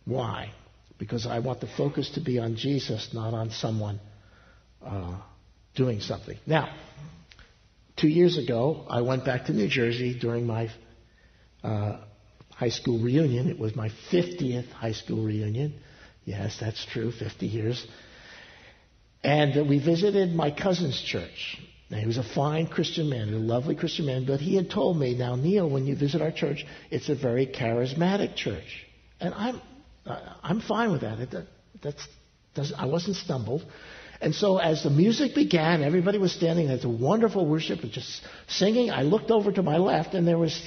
Why? 0.04 0.52
Because 0.98 1.26
I 1.26 1.40
want 1.40 1.60
the 1.60 1.66
focus 1.66 2.10
to 2.14 2.20
be 2.20 2.38
on 2.38 2.56
Jesus, 2.56 3.10
not 3.12 3.34
on 3.34 3.50
someone 3.50 4.00
uh, 4.84 5.20
doing 5.74 6.00
something. 6.00 6.38
Now, 6.46 6.74
two 7.96 8.08
years 8.08 8.38
ago, 8.38 8.86
I 8.88 9.02
went 9.02 9.24
back 9.24 9.46
to 9.46 9.52
New 9.52 9.68
Jersey 9.68 10.18
during 10.18 10.46
my 10.46 10.70
uh, 11.62 11.98
high 12.54 12.68
school 12.68 12.98
reunion. 13.02 13.48
It 13.48 13.58
was 13.58 13.74
my 13.74 13.90
50th 14.12 14.70
high 14.70 14.92
school 14.92 15.24
reunion. 15.24 15.74
Yes, 16.24 16.58
that's 16.60 16.84
true, 16.86 17.12
50 17.12 17.46
years. 17.46 17.86
And 19.22 19.68
we 19.68 19.78
visited 19.78 20.34
my 20.34 20.50
cousin's 20.50 21.00
church. 21.00 21.58
Now, 21.90 21.98
he 21.98 22.06
was 22.06 22.18
a 22.18 22.22
fine 22.22 22.68
Christian 22.68 23.10
man, 23.10 23.34
a 23.34 23.36
lovely 23.36 23.74
Christian 23.74 24.06
man, 24.06 24.24
but 24.24 24.40
he 24.40 24.54
had 24.54 24.70
told 24.70 24.96
me, 24.96 25.16
now, 25.16 25.34
Neil, 25.34 25.68
when 25.68 25.86
you 25.86 25.96
visit 25.96 26.22
our 26.22 26.30
church, 26.30 26.64
it's 26.90 27.08
a 27.08 27.16
very 27.16 27.46
charismatic 27.46 28.36
church. 28.36 28.86
And 29.20 29.34
I'm, 29.34 29.60
I'm 30.06 30.60
fine 30.60 30.92
with 30.92 31.00
that. 31.00 31.18
It, 31.18 31.34
that's, 31.82 32.06
does, 32.54 32.72
I 32.76 32.86
wasn't 32.86 33.16
stumbled. 33.16 33.64
And 34.20 34.34
so 34.34 34.58
as 34.58 34.82
the 34.82 34.90
music 34.90 35.34
began, 35.34 35.82
everybody 35.82 36.18
was 36.18 36.32
standing. 36.32 36.68
There's 36.68 36.84
a 36.84 36.88
wonderful 36.88 37.46
worship 37.46 37.80
just 37.90 38.22
singing. 38.48 38.90
I 38.90 39.02
looked 39.02 39.30
over 39.30 39.50
to 39.50 39.62
my 39.62 39.78
left, 39.78 40.14
and 40.14 40.28
there 40.28 40.38
was 40.38 40.60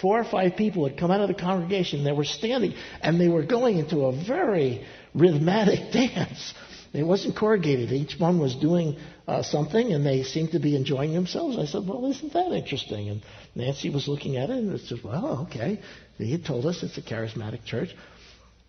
four 0.00 0.18
or 0.18 0.24
five 0.24 0.56
people 0.56 0.88
had 0.88 0.98
come 0.98 1.10
out 1.10 1.20
of 1.20 1.28
the 1.28 1.34
congregation. 1.34 2.02
They 2.02 2.12
were 2.12 2.24
standing, 2.24 2.74
and 3.02 3.20
they 3.20 3.28
were 3.28 3.44
going 3.44 3.78
into 3.78 4.06
a 4.06 4.26
very 4.26 4.84
rhythmic 5.14 5.92
dance. 5.92 6.54
It 6.94 7.02
wasn't 7.02 7.36
corrugated. 7.36 7.90
Each 7.90 8.20
one 8.20 8.38
was 8.38 8.54
doing 8.54 8.96
uh, 9.26 9.42
something, 9.42 9.92
and 9.92 10.06
they 10.06 10.22
seemed 10.22 10.52
to 10.52 10.60
be 10.60 10.76
enjoying 10.76 11.12
themselves. 11.12 11.58
I 11.58 11.66
said, 11.66 11.88
"Well, 11.88 12.08
isn't 12.08 12.32
that 12.32 12.52
interesting?" 12.52 13.08
And 13.08 13.22
Nancy 13.56 13.90
was 13.90 14.06
looking 14.06 14.36
at 14.36 14.48
it, 14.48 14.58
and 14.58 14.80
said, 14.80 15.02
"Well, 15.02 15.48
okay." 15.48 15.80
He 16.18 16.30
had 16.30 16.44
told 16.44 16.66
us 16.66 16.84
it's 16.84 16.96
a 16.96 17.02
charismatic 17.02 17.64
church. 17.64 17.90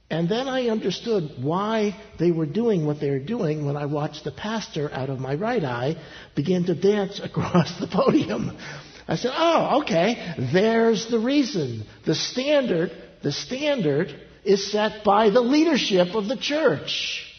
And 0.09 0.27
then 0.27 0.47
I 0.47 0.69
understood 0.69 1.33
why 1.41 1.95
they 2.17 2.31
were 2.31 2.47
doing 2.47 2.87
what 2.87 2.99
they 2.99 3.11
were 3.11 3.19
doing 3.19 3.65
when 3.65 3.77
I 3.77 3.85
watched 3.85 4.23
the 4.23 4.31
pastor 4.31 4.91
out 4.91 5.09
of 5.09 5.19
my 5.19 5.35
right 5.35 5.63
eye 5.63 5.95
begin 6.35 6.65
to 6.65 6.75
dance 6.75 7.19
across 7.23 7.79
the 7.79 7.87
podium. 7.87 8.57
I 9.07 9.17
said, 9.17 9.33
"Oh, 9.35 9.81
okay. 9.81 10.33
There's 10.51 11.07
the 11.11 11.19
reason. 11.19 11.85
The 12.05 12.15
standard, 12.15 12.91
the 13.21 13.31
standard 13.31 14.19
is 14.43 14.71
set 14.71 15.03
by 15.03 15.29
the 15.29 15.41
leadership 15.41 16.15
of 16.15 16.27
the 16.27 16.37
church." 16.37 17.33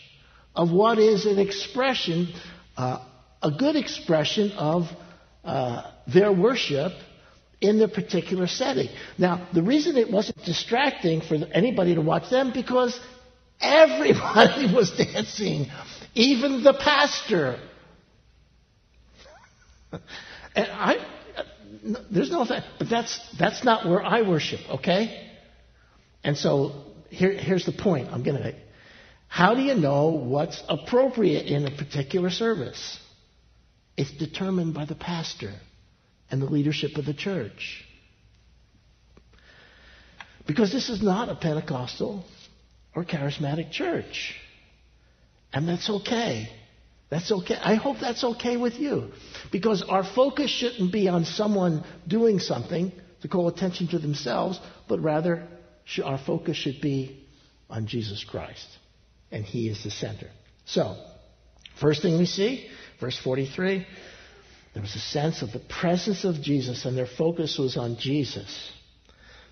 Of 0.56 0.72
what 0.72 0.98
is 0.98 1.26
an 1.26 1.38
expression, 1.38 2.32
uh, 2.76 3.04
a 3.42 3.50
good 3.50 3.76
expression 3.76 4.52
of 4.52 4.84
uh, 5.44 5.90
their 6.12 6.32
worship 6.32 6.92
in 7.60 7.78
their 7.78 7.88
particular 7.88 8.46
setting. 8.46 8.88
Now, 9.18 9.48
the 9.52 9.62
reason 9.62 9.96
it 9.96 10.10
wasn't 10.10 10.42
distracting 10.44 11.20
for 11.20 11.34
anybody 11.52 11.94
to 11.94 12.00
watch 12.00 12.30
them 12.30 12.52
because 12.52 12.98
everybody 13.60 14.74
was 14.74 14.90
dancing, 14.92 15.66
even 16.14 16.62
the 16.64 16.72
pastor. 16.74 17.60
and 19.92 20.66
I, 20.70 20.96
there's 22.10 22.30
no, 22.30 22.44
but 22.46 22.88
that's 22.88 23.20
that's 23.38 23.62
not 23.62 23.88
where 23.88 24.02
I 24.02 24.22
worship, 24.22 24.60
okay? 24.76 25.30
And 26.24 26.36
so 26.36 26.72
here, 27.10 27.32
here's 27.32 27.64
the 27.64 27.72
point 27.72 28.08
I'm 28.10 28.22
going 28.22 28.36
to 28.36 28.42
make. 28.42 28.56
How 29.28 29.54
do 29.54 29.62
you 29.62 29.74
know 29.74 30.08
what's 30.08 30.62
appropriate 30.68 31.46
in 31.46 31.66
a 31.66 31.70
particular 31.70 32.30
service? 32.30 32.98
It's 33.96 34.10
determined 34.12 34.74
by 34.74 34.84
the 34.84 34.94
pastor 34.94 35.52
and 36.30 36.40
the 36.40 36.46
leadership 36.46 36.96
of 36.96 37.04
the 37.04 37.14
church. 37.14 37.84
Because 40.46 40.72
this 40.72 40.88
is 40.88 41.02
not 41.02 41.28
a 41.28 41.34
Pentecostal 41.34 42.24
or 42.94 43.04
charismatic 43.04 43.72
church. 43.72 44.34
And 45.52 45.68
that's 45.68 45.90
okay. 45.90 46.48
That's 47.10 47.30
okay. 47.30 47.56
I 47.56 47.74
hope 47.74 47.98
that's 48.00 48.24
okay 48.24 48.56
with 48.56 48.74
you. 48.74 49.12
Because 49.50 49.82
our 49.82 50.04
focus 50.04 50.50
shouldn't 50.50 50.92
be 50.92 51.08
on 51.08 51.24
someone 51.24 51.84
doing 52.06 52.38
something 52.38 52.92
to 53.22 53.28
call 53.28 53.48
attention 53.48 53.88
to 53.88 53.98
themselves, 53.98 54.60
but 54.88 55.00
rather 55.00 55.46
our 56.04 56.18
focus 56.18 56.56
should 56.56 56.80
be 56.80 57.24
on 57.68 57.86
Jesus 57.86 58.24
Christ 58.24 58.66
and 59.30 59.44
He 59.44 59.68
is 59.68 59.82
the 59.84 59.90
center. 59.90 60.28
So, 60.64 60.96
first 61.80 62.02
thing 62.02 62.18
we 62.18 62.26
see, 62.26 62.68
verse 63.00 63.18
43, 63.18 63.86
there 64.74 64.82
was 64.82 64.94
a 64.94 65.00
sense 65.00 65.42
of 65.42 65.52
the 65.52 65.58
presence 65.58 66.24
of 66.24 66.42
Jesus, 66.42 66.84
and 66.84 66.96
their 66.96 67.06
focus 67.06 67.58
was 67.58 67.76
on 67.76 67.96
Jesus. 67.98 68.72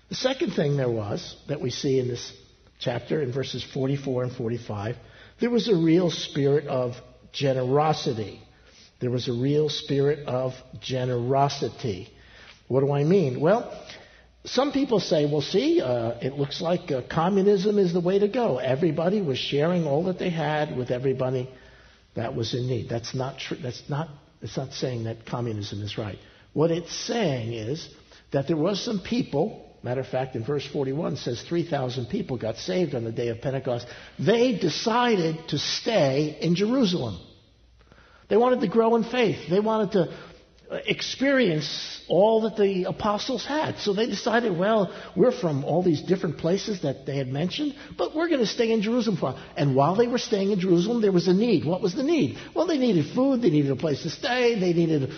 The 0.09 0.15
second 0.15 0.51
thing 0.51 0.77
there 0.77 0.89
was 0.89 1.35
that 1.47 1.61
we 1.61 1.71
see 1.71 1.99
in 1.99 2.07
this 2.07 2.31
chapter, 2.79 3.21
in 3.21 3.31
verses 3.31 3.63
44 3.73 4.23
and 4.25 4.31
45, 4.31 4.95
there 5.39 5.49
was 5.49 5.67
a 5.67 5.75
real 5.75 6.11
spirit 6.11 6.67
of 6.67 6.93
generosity. 7.31 8.41
There 8.99 9.11
was 9.11 9.27
a 9.27 9.33
real 9.33 9.69
spirit 9.69 10.27
of 10.27 10.53
generosity. 10.79 12.09
What 12.67 12.81
do 12.81 12.91
I 12.91 13.03
mean? 13.03 13.39
Well, 13.39 13.71
some 14.45 14.71
people 14.71 14.99
say, 14.99 15.25
well, 15.25 15.41
see, 15.41 15.81
uh, 15.81 16.17
it 16.21 16.33
looks 16.33 16.61
like 16.61 16.91
uh, 16.91 17.01
communism 17.09 17.79
is 17.79 17.93
the 17.93 17.99
way 17.99 18.19
to 18.19 18.27
go. 18.27 18.57
Everybody 18.57 19.21
was 19.21 19.37
sharing 19.37 19.85
all 19.85 20.05
that 20.05 20.19
they 20.19 20.29
had 20.29 20.77
with 20.77 20.91
everybody 20.91 21.49
that 22.15 22.35
was 22.35 22.53
in 22.53 22.67
need. 22.67 22.89
That's 22.89 23.15
not 23.15 23.39
true. 23.39 23.57
That's 23.61 23.83
not, 23.89 24.09
it's 24.41 24.55
not 24.55 24.73
saying 24.73 25.05
that 25.05 25.25
communism 25.25 25.81
is 25.81 25.97
right. 25.97 26.17
What 26.53 26.71
it's 26.71 26.95
saying 26.95 27.53
is 27.53 27.89
that 28.31 28.47
there 28.47 28.57
was 28.57 28.83
some 28.83 29.01
people, 29.01 29.75
matter 29.83 30.01
of 30.01 30.07
fact, 30.07 30.35
in 30.35 30.45
verse 30.45 30.67
41 30.71 31.17
says 31.17 31.41
3,000 31.47 32.07
people 32.07 32.37
got 32.37 32.57
saved 32.57 32.95
on 32.95 33.03
the 33.03 33.11
day 33.11 33.29
of 33.29 33.41
Pentecost. 33.41 33.87
They 34.19 34.57
decided 34.57 35.47
to 35.49 35.57
stay 35.57 36.37
in 36.39 36.55
Jerusalem. 36.55 37.19
They 38.29 38.37
wanted 38.37 38.61
to 38.61 38.67
grow 38.67 38.95
in 38.95 39.03
faith. 39.03 39.49
They 39.49 39.59
wanted 39.59 39.91
to 39.93 40.17
experience 40.71 42.01
all 42.07 42.41
that 42.41 42.57
the 42.57 42.85
apostles 42.85 43.45
had. 43.45 43.77
So 43.79 43.93
they 43.93 44.07
decided, 44.07 44.57
well, 44.57 44.93
we're 45.15 45.31
from 45.31 45.63
all 45.63 45.83
these 45.83 46.01
different 46.01 46.37
places 46.37 46.81
that 46.81 47.05
they 47.05 47.17
had 47.17 47.27
mentioned, 47.27 47.75
but 47.97 48.15
we're 48.15 48.27
going 48.27 48.39
to 48.39 48.47
stay 48.47 48.71
in 48.71 48.81
Jerusalem 48.81 49.17
for. 49.17 49.35
And 49.55 49.75
while 49.75 49.95
they 49.95 50.07
were 50.07 50.17
staying 50.17 50.51
in 50.51 50.59
Jerusalem, 50.59 51.01
there 51.01 51.11
was 51.11 51.27
a 51.27 51.33
need. 51.33 51.65
What 51.65 51.81
was 51.81 51.95
the 51.95 52.03
need? 52.03 52.37
Well, 52.55 52.67
they 52.67 52.77
needed 52.77 53.13
food, 53.13 53.41
they 53.41 53.49
needed 53.49 53.71
a 53.71 53.75
place 53.75 54.03
to 54.03 54.09
stay, 54.09 54.59
they 54.59 54.73
needed 54.73 55.11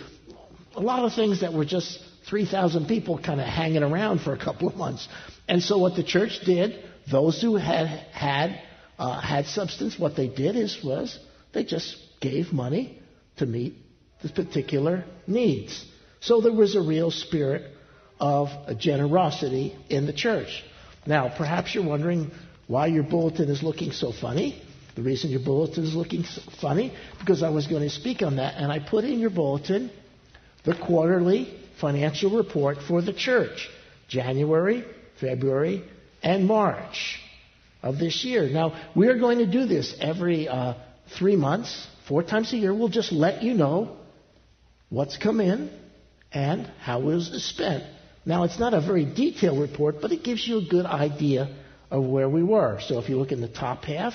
a 0.75 0.81
lot 0.81 1.05
of 1.05 1.13
things 1.13 1.41
that 1.41 1.53
were 1.53 1.65
just 1.65 1.99
3,000 2.29 2.87
people 2.87 3.17
kind 3.17 3.39
of 3.39 3.47
hanging 3.47 3.83
around 3.83 4.19
for 4.19 4.33
a 4.33 4.37
couple 4.37 4.67
of 4.67 4.75
months. 4.75 5.07
And 5.47 5.63
so 5.63 5.77
what 5.77 5.95
the 5.95 6.03
church 6.03 6.39
did, 6.45 6.83
those 7.09 7.41
who 7.41 7.55
had 7.55 7.87
had 8.11 8.61
uh, 8.99 9.21
had 9.21 9.45
substance, 9.45 9.97
what 9.97 10.15
they 10.15 10.27
did 10.27 10.55
is 10.55 10.77
was 10.83 11.17
they 11.53 11.63
just 11.63 11.95
gave 12.19 12.51
money 12.51 12.99
to 13.37 13.45
meet 13.45 13.75
the 14.21 14.29
particular 14.29 15.03
needs. 15.25 15.85
So 16.19 16.41
there 16.41 16.53
was 16.53 16.75
a 16.75 16.81
real 16.81 17.11
spirit 17.11 17.71
of 18.19 18.49
generosity 18.79 19.75
in 19.89 20.05
the 20.05 20.13
church. 20.13 20.63
Now, 21.05 21.33
perhaps 21.35 21.73
you're 21.75 21.85
wondering 21.85 22.31
why 22.67 22.87
your 22.87 23.03
bulletin 23.03 23.49
is 23.49 23.63
looking 23.63 23.91
so 23.91 24.11
funny. 24.11 24.61
The 24.95 25.03
reason 25.03 25.29
your 25.29 25.43
bulletin 25.43 25.83
is 25.83 25.93
looking 25.93 26.23
so 26.23 26.41
funny, 26.59 26.91
because 27.19 27.43
I 27.43 27.49
was 27.49 27.67
going 27.67 27.83
to 27.83 27.89
speak 27.89 28.23
on 28.23 28.37
that, 28.37 28.55
and 28.55 28.71
I 28.71 28.79
put 28.79 29.03
in 29.03 29.19
your 29.19 29.29
bulletin 29.29 29.91
the 30.65 30.75
quarterly 30.75 31.53
financial 31.79 32.35
report 32.35 32.79
for 32.87 33.01
the 33.01 33.13
church, 33.13 33.69
January, 34.07 34.83
February, 35.21 35.83
and 36.23 36.47
March 36.47 37.19
of 37.83 37.99
this 37.99 38.25
year. 38.25 38.49
Now, 38.49 38.89
we're 38.95 39.19
going 39.19 39.37
to 39.37 39.45
do 39.45 39.65
this 39.65 39.95
every 40.01 40.47
uh, 40.47 40.73
three 41.17 41.35
months, 41.35 41.87
four 42.07 42.23
times 42.23 42.51
a 42.51 42.57
year. 42.57 42.73
We'll 42.73 42.89
just 42.89 43.11
let 43.11 43.43
you 43.43 43.53
know 43.53 43.97
what's 44.89 45.17
come 45.17 45.41
in 45.41 45.69
and 46.31 46.65
how 46.79 47.01
it 47.01 47.05
was 47.05 47.43
spent. 47.43 47.83
Now, 48.25 48.43
it's 48.43 48.59
not 48.59 48.73
a 48.73 48.81
very 48.81 49.05
detailed 49.05 49.59
report, 49.59 50.01
but 50.01 50.11
it 50.11 50.23
gives 50.23 50.47
you 50.47 50.57
a 50.57 50.65
good 50.65 50.85
idea 50.85 51.55
of 51.89 52.03
where 52.03 52.27
we 52.27 52.43
were. 52.43 52.79
So 52.81 52.99
if 52.99 53.07
you 53.07 53.17
look 53.17 53.31
in 53.31 53.39
the 53.39 53.47
top 53.47 53.85
half, 53.85 54.13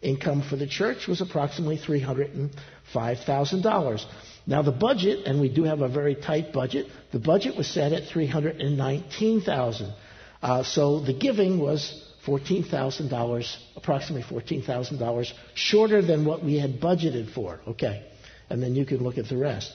income 0.00 0.44
for 0.48 0.54
the 0.56 0.68
church 0.68 1.08
was 1.08 1.20
approximately 1.20 1.76
$305,000. 1.78 4.04
Now 4.46 4.62
the 4.62 4.70
budget, 4.72 5.26
and 5.26 5.40
we 5.40 5.52
do 5.52 5.64
have 5.64 5.80
a 5.80 5.88
very 5.88 6.14
tight 6.14 6.52
budget, 6.52 6.86
the 7.12 7.18
budget 7.18 7.56
was 7.56 7.66
set 7.66 7.92
at 7.92 8.08
319,000. 8.08 9.92
Uh, 10.40 10.62
so 10.62 11.00
the 11.00 11.12
giving 11.12 11.58
was 11.58 12.04
$14,000, 12.26 13.56
approximately 13.76 14.22
$14,000 14.22 15.32
shorter 15.54 16.00
than 16.00 16.24
what 16.24 16.44
we 16.44 16.58
had 16.58 16.80
budgeted 16.80 17.34
for. 17.34 17.58
Okay. 17.66 18.04
And 18.50 18.62
then 18.62 18.74
you 18.74 18.86
can 18.86 18.98
look 18.98 19.18
at 19.18 19.28
the 19.28 19.36
rest. 19.36 19.72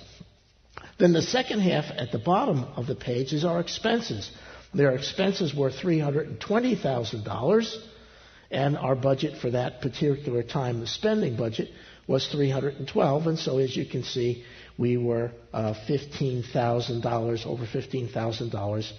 Then 1.00 1.14
the 1.14 1.22
second 1.22 1.62
half 1.62 1.86
at 1.96 2.12
the 2.12 2.20
bottom 2.20 2.66
of 2.76 2.88
the 2.88 2.96
page 2.96 3.32
is 3.34 3.46
our 3.46 3.60
expenses. 3.60 4.32
Their 4.74 4.92
expenses 4.92 5.54
were 5.54 5.70
$320,000, 5.70 7.78
and 8.52 8.78
our 8.78 8.96
budget 8.96 9.42
for 9.42 9.52
that 9.52 9.82
particular 9.82 10.44
time, 10.44 10.80
the 10.80 10.88
spending 10.88 11.36
budget, 11.36 11.70
was 12.08 12.28
312, 12.28 13.28
and 13.28 13.40
so 13.40 13.60
as 13.60 13.76
you 13.76 13.86
can 13.86 14.04
see, 14.04 14.44
we 14.78 14.98
were 14.98 15.32
uh, 15.54 15.74
$15,000, 15.88 17.46
over 17.46 17.66
$15,000 17.66 18.92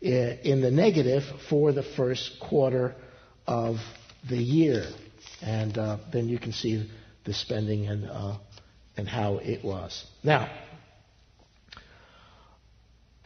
in 0.00 0.60
the 0.60 0.70
negative 0.70 1.22
for 1.48 1.72
the 1.72 1.82
first 1.82 2.38
quarter 2.40 2.94
of 3.46 3.76
the 4.28 4.36
year. 4.36 4.86
And 5.42 5.76
uh, 5.76 5.98
then 6.12 6.28
you 6.28 6.38
can 6.38 6.52
see 6.52 6.88
the 7.24 7.34
spending 7.34 7.86
and, 7.86 8.08
uh, 8.08 8.36
and 8.96 9.08
how 9.08 9.38
it 9.38 9.64
was. 9.64 10.04
Now, 10.22 10.50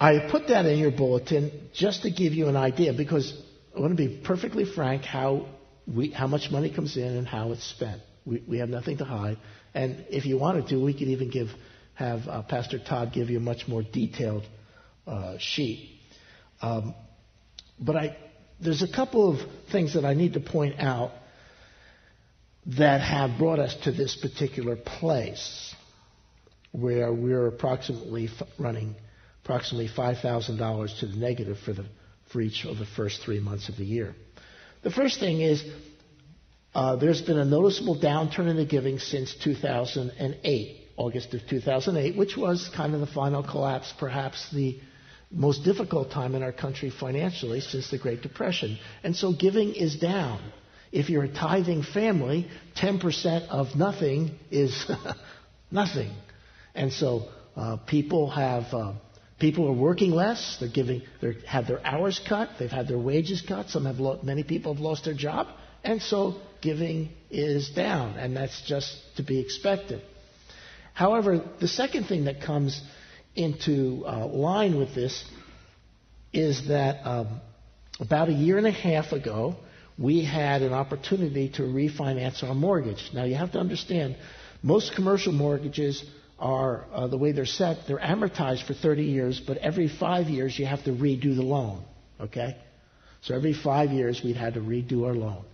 I 0.01 0.31
put 0.31 0.49
that 0.49 0.65
in 0.65 0.79
your 0.79 0.91
bulletin 0.91 1.69
just 1.75 2.03
to 2.03 2.11
give 2.11 2.33
you 2.33 2.49
an 2.49 2.57
idea 2.57 2.95
because 2.95 3.35
I 3.77 3.81
want 3.81 3.97
to 3.97 4.09
be 4.09 4.21
perfectly 4.25 4.65
frank 4.65 5.03
how, 5.05 5.47
we, 5.87 6.11
how 6.11 6.27
much 6.27 6.51
money 6.51 6.73
comes 6.75 6.97
in 6.97 7.05
and 7.17 7.29
how 7.29 7.53
it's 7.53 7.65
spent. 7.65 8.01
We, 8.25 8.43
we 8.49 8.59
have 8.59 8.71
nothing 8.71 8.97
to 8.99 9.05
hide. 9.05 9.37
And 9.75 10.07
if 10.09 10.25
you 10.25 10.39
wanted 10.39 10.69
to, 10.69 10.83
we 10.83 10.95
could 10.95 11.09
even 11.09 11.29
give, 11.29 11.49
have 11.95 12.27
uh, 12.27 12.43
Pastor 12.43 12.79
Todd 12.79 13.13
give 13.13 13.29
you 13.29 13.37
a 13.37 13.43
much 13.43 13.69
more 13.69 13.83
detailed 13.83 14.45
uh, 15.07 15.37
sheet. 15.39 15.91
Um, 16.63 16.95
but 17.79 17.97
I, 17.97 18.17
there's 18.59 18.83
a 18.83 18.89
couple 18.91 19.31
of 19.31 19.41
things 19.71 19.95
that 19.95 20.07
I 20.07 20.15
need 20.15 20.33
to 20.33 20.41
point 20.41 20.81
out 20.81 21.11
that 22.79 23.03
have 23.03 23.39
brought 23.39 23.59
us 23.59 23.75
to 23.85 23.93
this 23.93 24.17
particular 24.17 24.77
place 24.77 25.75
where 26.73 27.13
we're 27.13 27.47
approximately 27.49 28.31
running 28.59 28.95
approximately 29.45 29.89
$5,000 29.89 31.01
to 31.01 31.07
the 31.07 31.17
negative 31.17 31.59
for, 31.65 31.73
the, 31.73 31.85
for 32.33 32.41
each 32.41 32.65
of 32.65 32.79
the 32.79 32.87
first 32.87 33.23
three 33.23 33.41
months 33.41 33.69
of 33.69 33.77
the 33.77 33.85
year. 33.85 34.15
The 34.83 34.91
first 34.91 35.21
thing 35.21 35.41
is 35.41 35.65
uh, 36.75 36.97
there's 36.97 37.21
been 37.23 37.39
a 37.39 37.45
noticeable 37.45 38.01
downturn 38.01 38.49
in 38.49 38.57
the 38.57 38.65
giving 38.65 38.99
since 38.99 39.35
2008, 39.43 40.77
August 40.97 41.35
of 41.35 41.41
2008, 41.49 42.17
which 42.17 42.37
was 42.37 42.71
kind 42.77 42.95
of 42.95 43.01
the 43.01 43.07
final 43.07 43.43
collapse, 43.43 43.93
perhaps 43.99 44.51
the 44.53 44.79
most 45.31 45.65
difficult 45.65 46.11
time 46.11 46.35
in 46.35 46.43
our 46.43 46.53
country 46.53 46.91
financially 46.91 47.61
since 47.61 47.91
the 47.91 47.99
Great 47.99 48.23
Depression. 48.23 48.79
And 49.03 49.15
so 49.15 49.33
giving 49.33 49.75
is 49.75 49.97
down. 49.97 50.41
If 50.93 51.09
you're 51.09 51.25
a 51.25 51.33
tithing 51.33 51.83
family, 51.83 52.49
10% 52.77 53.49
of 53.49 53.77
nothing 53.77 54.33
is 54.51 54.91
nothing. 55.71 56.11
And 56.75 56.93
so 56.93 57.29
uh, 57.57 57.77
people 57.87 58.31
have 58.31 58.65
uh, 58.73 58.93
people 59.41 59.67
are 59.69 59.73
working 59.73 60.13
less. 60.13 60.59
They're 60.61 60.69
giving 60.69 61.03
they 61.21 61.33
have 61.33 61.43
had 61.43 61.67
their 61.67 61.85
hours 61.85 62.21
cut. 62.29 62.51
They've 62.59 62.71
had 62.71 62.87
their 62.87 62.99
wages 62.99 63.43
cut. 63.43 63.71
Some 63.71 63.87
have 63.87 63.99
lo- 63.99 64.21
many 64.23 64.45
people 64.45 64.75
have 64.75 64.83
lost 64.83 65.07
their 65.07 65.15
job, 65.15 65.49
and 65.83 66.01
so 66.01 66.37
giving 66.61 67.11
is 67.31 67.71
down, 67.71 68.19
and 68.19 68.37
that's 68.37 68.63
just 68.63 68.97
to 69.17 69.23
be 69.23 69.41
expected. 69.41 70.03
However, 70.93 71.43
the 71.61 71.69
second 71.69 72.05
thing 72.05 72.25
that 72.25 72.43
comes 72.43 72.81
into 73.35 74.05
uh, 74.07 74.27
line 74.27 74.77
with 74.77 74.95
this 74.95 75.25
is 76.33 76.69
that 76.69 77.07
um, 77.07 77.41
about 77.99 78.29
a 78.29 78.33
year 78.33 78.59
and 78.59 78.67
a 78.67 78.73
half 78.73 79.13
ago, 79.13 79.57
we 79.99 80.25
had 80.25 80.63
an 80.63 80.73
opportunity 80.73 81.49
to 81.51 81.63
refinance 81.63 82.43
our 82.43 82.55
mortgage. 82.55 83.11
Now, 83.15 83.25
you 83.25 83.35
have 83.37 83.53
to 83.53 83.59
understand, 83.59 84.17
most 84.63 84.95
commercial 84.95 85.33
mortgages 85.33 86.05
are 86.41 86.87
uh, 86.93 87.07
the 87.07 87.19
way 87.19 87.33
they're 87.33 87.47
set, 87.47 87.87
they're 87.87 87.99
amortized 87.99 88.67
for 88.67 88.75
30 88.75 89.03
years, 89.03 89.41
but 89.47 89.59
every 89.59 89.89
five 89.89 90.29
years 90.29 90.59
you 90.59 90.67
have 90.67 90.83
to 90.85 90.91
redo 90.91 91.37
the 91.37 91.43
loan. 91.43 91.85
Okay? 92.21 92.57
So 93.23 93.35
every 93.35 93.53
five 93.53 93.91
years 93.91 94.23
we'd 94.25 94.37
had 94.37 94.55
to 94.55 94.61
redo 94.61 95.07
our 95.07 95.15
loan. 95.15 95.45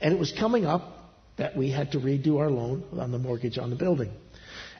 And 0.00 0.12
it 0.12 0.18
was 0.18 0.32
coming 0.32 0.66
up 0.66 0.92
that 1.38 1.56
we 1.56 1.70
had 1.70 1.92
to 1.92 1.98
redo 1.98 2.38
our 2.38 2.50
loan 2.50 2.84
on 2.92 3.10
the 3.10 3.18
mortgage 3.18 3.58
on 3.58 3.70
the 3.70 3.76
building. 3.76 4.12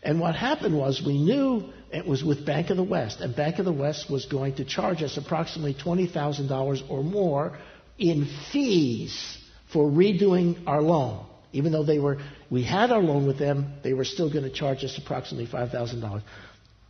And 0.03 0.21
what 0.21 0.37
happened 0.37 0.77
was 0.77 1.03
we 1.05 1.19
knew 1.19 1.71
it 1.91 2.07
was 2.07 2.23
with 2.23 2.45
Bank 2.45 2.69
of 2.69 2.77
the 2.77 2.83
West, 2.85 3.21
and 3.21 3.35
Bank 3.35 3.59
of 3.59 3.65
the 3.65 3.73
West 3.73 4.11
was 4.11 4.27
going 4.27 4.57
to 4.57 4.65
charge 4.65 5.03
us 5.03 5.17
approximately 5.17 5.73
$20,000 5.75 6.91
or 6.91 7.03
more 7.03 7.59
in 7.99 8.29
fees 8.53 9.39
for 9.73 9.89
redoing 9.89 10.67
our 10.67 10.83
loan. 10.83 11.25
Even 11.55 11.71
though 11.71 11.85
they 11.85 12.01
were, 12.01 12.19
we 12.51 12.65
had 12.65 12.91
our 12.91 13.01
loan 13.01 13.27
with 13.27 13.39
them, 13.39 13.75
they 13.85 13.93
were 13.93 14.05
still 14.05 14.31
going 14.31 14.43
to 14.45 14.51
charge 14.51 14.83
us 14.85 14.99
approximately 14.99 15.47
$5,000, 15.47 16.23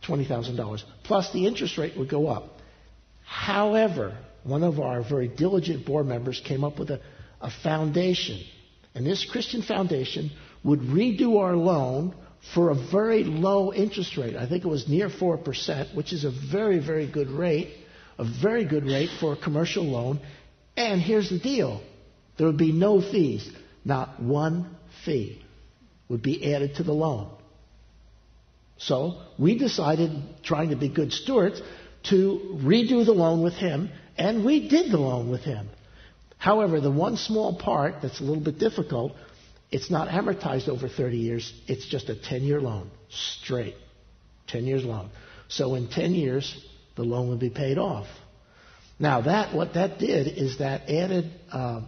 $20,000. 0.03 0.83
Plus 1.03 1.31
the 1.31 1.45
interest 1.45 1.77
rate 1.77 1.95
would 1.95 2.09
go 2.09 2.27
up. 2.27 2.59
However, 3.23 4.17
one 4.43 4.63
of 4.63 4.79
our 4.79 5.03
very 5.03 5.27
diligent 5.27 5.85
board 5.85 6.07
members 6.07 6.41
came 6.43 6.63
up 6.63 6.79
with 6.79 6.89
a, 6.89 6.99
a 7.41 7.51
foundation. 7.61 8.41
And 8.95 9.05
this 9.05 9.23
Christian 9.23 9.61
foundation 9.61 10.31
would 10.63 10.79
redo 10.79 11.39
our 11.39 11.55
loan 11.55 12.15
for 12.55 12.71
a 12.71 12.75
very 12.75 13.23
low 13.23 13.71
interest 13.71 14.17
rate. 14.17 14.35
I 14.35 14.47
think 14.47 14.65
it 14.65 14.67
was 14.67 14.89
near 14.89 15.09
4%, 15.09 15.95
which 15.95 16.11
is 16.11 16.23
a 16.23 16.31
very, 16.31 16.79
very 16.79 17.05
good 17.05 17.29
rate, 17.29 17.69
a 18.17 18.25
very 18.25 18.65
good 18.65 18.85
rate 18.85 19.11
for 19.19 19.33
a 19.33 19.37
commercial 19.37 19.83
loan. 19.83 20.19
And 20.75 20.99
here's 20.99 21.29
the 21.29 21.39
deal 21.39 21.81
there 22.37 22.47
would 22.47 22.57
be 22.57 22.71
no 22.71 22.99
fees. 22.99 23.47
Not 23.85 24.21
one 24.21 24.75
fee 25.05 25.41
would 26.09 26.21
be 26.21 26.53
added 26.53 26.75
to 26.75 26.83
the 26.83 26.91
loan. 26.91 27.29
So 28.77 29.21
we 29.39 29.57
decided, 29.57 30.11
trying 30.43 30.71
to 30.71 30.75
be 30.75 30.89
good 30.89 31.13
stewards, 31.13 31.61
to 32.09 32.59
redo 32.61 33.05
the 33.05 33.13
loan 33.13 33.41
with 33.41 33.53
him, 33.53 33.89
and 34.17 34.43
we 34.43 34.67
did 34.67 34.91
the 34.91 34.97
loan 34.97 35.29
with 35.29 35.41
him. 35.41 35.69
However, 36.37 36.81
the 36.81 36.91
one 36.91 37.15
small 37.15 37.57
part 37.57 37.95
that's 38.01 38.19
a 38.19 38.23
little 38.23 38.43
bit 38.43 38.59
difficult, 38.59 39.13
it's 39.71 39.89
not 39.89 40.09
amortized 40.09 40.67
over 40.67 40.89
30 40.89 41.17
years, 41.17 41.53
it's 41.67 41.87
just 41.87 42.09
a 42.09 42.15
10 42.15 42.43
year 42.43 42.59
loan, 42.59 42.91
straight. 43.09 43.75
10 44.47 44.65
years 44.65 44.83
long. 44.83 45.09
So 45.47 45.75
in 45.75 45.89
10 45.89 46.13
years, 46.13 46.55
the 46.95 47.03
loan 47.03 47.29
would 47.29 47.39
be 47.39 47.49
paid 47.49 47.77
off. 47.77 48.07
Now 48.99 49.21
that 49.21 49.53
what 49.53 49.73
that 49.73 49.99
did 49.99 50.27
is 50.27 50.59
that 50.59 50.89
added 50.89 51.31
uh, 51.51 51.81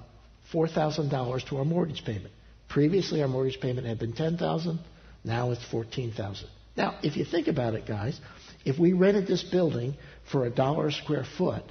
$4,000 0.54 1.50
to 1.50 1.58
our 1.58 1.66
mortgage 1.66 2.04
payment. 2.06 2.34
Previously, 2.70 3.22
our 3.22 3.28
mortgage 3.28 3.60
payment 3.60 3.88
had 3.88 4.00
been 4.00 4.14
10000 4.14 4.80
Now 5.24 5.52
it's 5.52 5.64
14000 5.72 6.48
Now, 6.76 6.98
if 7.04 7.18
you 7.18 7.26
think 7.26 7.48
about 7.48 7.74
it, 7.76 7.86
guys, 7.86 8.20
if 8.66 8.78
we 8.78 8.94
rented 8.94 9.28
this 9.28 9.44
building 9.44 9.96
for 10.32 10.46
a 10.46 10.50
dollar 10.50 10.88
a 10.88 10.92
square 10.92 11.26
foot, 11.38 11.64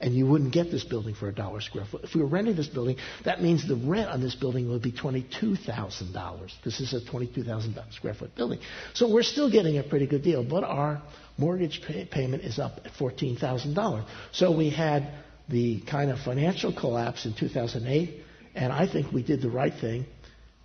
and 0.00 0.14
you 0.14 0.26
wouldn't 0.26 0.52
get 0.52 0.70
this 0.70 0.82
building 0.82 1.14
for 1.14 1.28
a 1.28 1.32
dollar 1.34 1.60
square 1.60 1.84
foot. 1.84 2.02
If 2.04 2.14
we 2.14 2.22
were 2.22 2.26
renting 2.26 2.56
this 2.56 2.68
building, 2.68 2.96
that 3.24 3.42
means 3.42 3.68
the 3.68 3.76
rent 3.76 4.08
on 4.08 4.20
this 4.20 4.34
building 4.34 4.68
would 4.70 4.82
be 4.82 4.92
$22,000. 4.92 6.52
This 6.64 6.80
is 6.80 6.94
a 6.94 7.04
twenty-two 7.04 7.44
thousand 7.44 7.74
dollars 7.74 7.94
square 7.94 8.14
foot 8.14 8.34
building. 8.34 8.60
So 8.94 9.12
we're 9.12 9.22
still 9.22 9.50
getting 9.50 9.76
a 9.78 9.82
pretty 9.82 10.06
good 10.06 10.22
deal, 10.22 10.42
but 10.42 10.64
our 10.64 11.02
mortgage 11.36 11.82
pay- 11.86 12.06
payment 12.06 12.44
is 12.44 12.58
up 12.58 12.80
at 12.84 12.92
$14,000. 12.94 14.06
So 14.32 14.56
we 14.56 14.70
had 14.70 15.12
the 15.50 15.80
kind 15.82 16.10
of 16.10 16.18
financial 16.20 16.72
collapse 16.72 17.26
in 17.26 17.34
2008, 17.34 18.22
and 18.54 18.72
I 18.72 18.86
think 18.86 19.12
we 19.12 19.22
did 19.22 19.42
the 19.42 19.50
right 19.50 19.72
thing, 19.72 20.06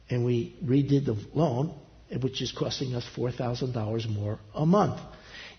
and 0.10 0.26
we 0.26 0.56
redid 0.64 1.06
the 1.06 1.18
loan, 1.34 1.74
which 2.22 2.42
is 2.42 2.52
costing 2.52 2.94
us 2.96 3.06
$4,000 3.16 4.10
more 4.10 4.40
a 4.54 4.66
month. 4.66 5.02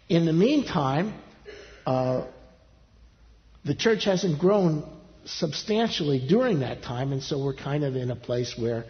In 0.09 0.25
the 0.25 0.33
meantime, 0.33 1.15
uh, 1.85 2.27
the 3.65 3.75
church 3.75 4.05
hasn't 4.05 4.39
grown 4.39 4.89
substantially 5.25 6.25
during 6.27 6.61
that 6.61 6.83
time, 6.83 7.13
and 7.13 7.23
so 7.23 7.45
we're 7.45 7.55
kind 7.55 7.85
of 7.85 7.97
in 7.97 8.11
a 8.11 8.17
place 8.17 8.55
where 8.57 8.85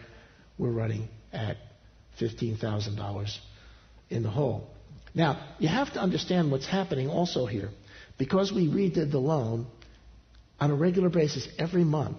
we're 0.59 0.71
running 0.71 1.09
at 1.33 1.57
$15,000 2.21 3.39
in 4.11 4.23
the 4.23 4.31
hole. 4.31 4.69
Now, 5.15 5.55
you 5.59 5.69
have 5.69 5.93
to 5.95 6.01
understand 6.01 6.51
what's 6.51 6.67
happening 6.67 7.09
also 7.09 7.47
here. 7.47 7.71
Because 8.19 8.53
we 8.53 8.69
redid 8.69 9.11
the 9.11 9.19
loan, 9.19 9.67
on 10.61 10.71
a 10.71 10.75
regular 10.75 11.09
basis 11.09 11.47
every 11.59 11.85
month, 11.85 12.19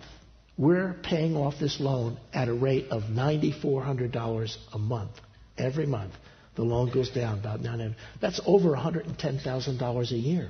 we're 0.58 0.96
paying 1.04 1.36
off 1.36 1.56
this 1.60 1.80
loan 1.80 2.18
at 2.34 2.48
a 2.48 2.54
rate 2.54 2.88
of 2.90 3.04
$9,400 3.04 4.58
a 4.74 4.78
month. 4.80 5.12
Every 5.58 5.86
month, 5.86 6.14
the 6.56 6.64
loan 6.64 6.92
goes 6.92 7.10
down 7.12 7.40
about 7.40 7.62
900. 7.62 7.96
That's 8.20 8.40
over 8.46 8.70
$110,000 8.72 10.12
a 10.12 10.16
year 10.16 10.50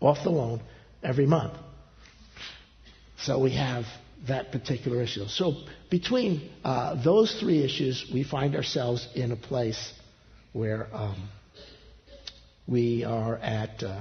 off 0.00 0.18
the 0.22 0.30
loan 0.30 0.60
every 1.02 1.26
month. 1.26 1.54
So 3.18 3.38
we 3.38 3.54
have 3.54 3.84
that 4.28 4.52
particular 4.52 5.02
issue. 5.02 5.26
So 5.28 5.54
between 5.90 6.50
uh, 6.64 7.02
those 7.02 7.34
three 7.40 7.64
issues, 7.64 8.04
we 8.12 8.24
find 8.24 8.54
ourselves 8.54 9.06
in 9.14 9.32
a 9.32 9.36
place 9.36 9.92
where 10.52 10.88
um, 10.92 11.28
we 12.66 13.04
are 13.04 13.36
at. 13.36 13.82
Uh, 13.82 14.00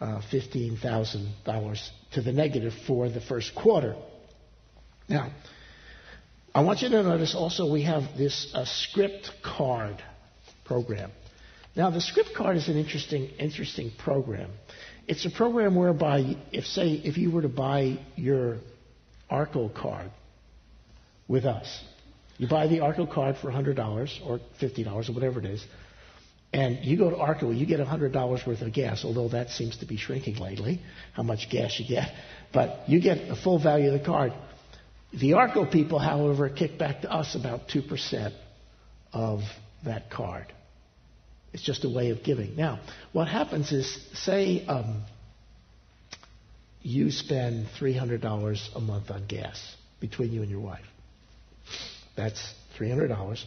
uh, 0.00 0.20
$15,000 0.32 1.88
to 2.12 2.22
the 2.22 2.32
negative 2.32 2.72
for 2.86 3.08
the 3.08 3.20
first 3.20 3.54
quarter. 3.54 3.96
Now, 5.08 5.30
I 6.54 6.62
want 6.62 6.82
you 6.82 6.88
to 6.88 7.02
notice 7.02 7.34
also 7.34 7.70
we 7.70 7.82
have 7.82 8.02
this 8.16 8.50
uh, 8.54 8.64
scrip 8.64 9.24
card 9.42 10.02
program. 10.64 11.10
Now, 11.74 11.90
the 11.90 12.00
scrip 12.00 12.26
card 12.34 12.56
is 12.56 12.68
an 12.68 12.76
interesting, 12.76 13.28
interesting 13.38 13.90
program. 13.98 14.50
It's 15.06 15.24
a 15.26 15.30
program 15.30 15.74
whereby, 15.76 16.36
if 16.52 16.64
say, 16.64 16.92
if 16.92 17.16
you 17.18 17.30
were 17.30 17.42
to 17.42 17.48
buy 17.48 17.98
your 18.16 18.58
ARCO 19.30 19.68
card 19.68 20.10
with 21.28 21.44
us, 21.44 21.82
You 22.38 22.48
buy 22.48 22.66
the 22.66 22.80
ARCO 22.80 23.06
card 23.06 23.36
for 23.38 23.50
$100 23.50 24.26
or 24.26 24.40
$50 24.60 25.08
or 25.08 25.12
whatever 25.12 25.40
it 25.40 25.46
is, 25.46 25.64
and 26.56 26.82
you 26.82 26.96
go 26.96 27.10
to 27.10 27.16
ARCO, 27.16 27.50
you 27.50 27.66
get 27.66 27.80
$100 27.80 28.46
worth 28.46 28.62
of 28.62 28.72
gas, 28.72 29.04
although 29.04 29.28
that 29.28 29.50
seems 29.50 29.76
to 29.78 29.86
be 29.86 29.98
shrinking 29.98 30.36
lately, 30.36 30.80
how 31.12 31.22
much 31.22 31.50
gas 31.50 31.78
you 31.78 31.86
get. 31.86 32.10
But 32.50 32.88
you 32.88 32.98
get 32.98 33.28
the 33.28 33.36
full 33.36 33.58
value 33.62 33.92
of 33.92 34.00
the 34.00 34.04
card. 34.06 34.32
The 35.12 35.34
ARCO 35.34 35.66
people, 35.66 35.98
however, 35.98 36.48
kick 36.48 36.78
back 36.78 37.02
to 37.02 37.12
us 37.12 37.34
about 37.34 37.68
2% 37.68 38.32
of 39.12 39.40
that 39.84 40.10
card. 40.10 40.50
It's 41.52 41.62
just 41.62 41.84
a 41.84 41.90
way 41.90 42.08
of 42.08 42.24
giving. 42.24 42.56
Now, 42.56 42.80
what 43.12 43.28
happens 43.28 43.70
is, 43.70 43.94
say 44.14 44.64
um, 44.64 45.02
you 46.80 47.10
spend 47.10 47.66
$300 47.78 48.68
a 48.74 48.80
month 48.80 49.10
on 49.10 49.26
gas 49.26 49.76
between 50.00 50.32
you 50.32 50.40
and 50.40 50.50
your 50.50 50.60
wife. 50.60 50.86
That's 52.16 52.54
$300. 52.78 53.44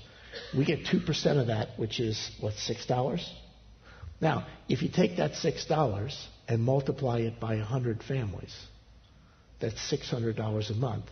We 0.57 0.65
get 0.65 0.85
2% 0.85 1.39
of 1.39 1.47
that, 1.47 1.69
which 1.77 1.99
is, 1.99 2.31
what, 2.39 2.53
$6? 2.53 3.21
Now, 4.21 4.47
if 4.67 4.81
you 4.81 4.89
take 4.89 5.17
that 5.17 5.33
$6 5.33 6.25
and 6.47 6.61
multiply 6.61 7.19
it 7.19 7.39
by 7.39 7.55
100 7.55 8.03
families, 8.03 8.55
that's 9.59 9.79
$600 9.91 10.69
a 10.69 10.73
month. 10.73 11.05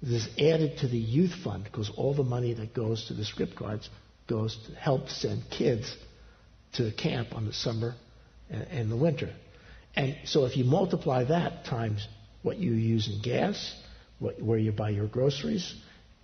This 0.00 0.26
is 0.26 0.28
added 0.38 0.78
to 0.78 0.88
the 0.88 0.98
youth 0.98 1.34
fund 1.42 1.64
because 1.64 1.90
all 1.96 2.14
the 2.14 2.22
money 2.22 2.54
that 2.54 2.72
goes 2.72 3.06
to 3.06 3.14
the 3.14 3.24
scrip 3.24 3.56
cards 3.56 3.88
goes 4.28 4.56
to 4.66 4.74
help 4.74 5.08
send 5.08 5.42
kids 5.50 5.96
to 6.74 6.92
camp 6.92 7.34
on 7.34 7.46
the 7.46 7.52
summer 7.52 7.94
and 8.50 8.90
the 8.90 8.96
winter. 8.96 9.32
And 9.96 10.16
so 10.24 10.44
if 10.44 10.56
you 10.56 10.64
multiply 10.64 11.24
that 11.24 11.64
times 11.64 12.06
what 12.42 12.58
you 12.58 12.72
use 12.72 13.08
in 13.08 13.20
gas, 13.22 13.74
what, 14.20 14.40
where 14.40 14.58
you 14.58 14.70
buy 14.70 14.90
your 14.90 15.08
groceries, 15.08 15.74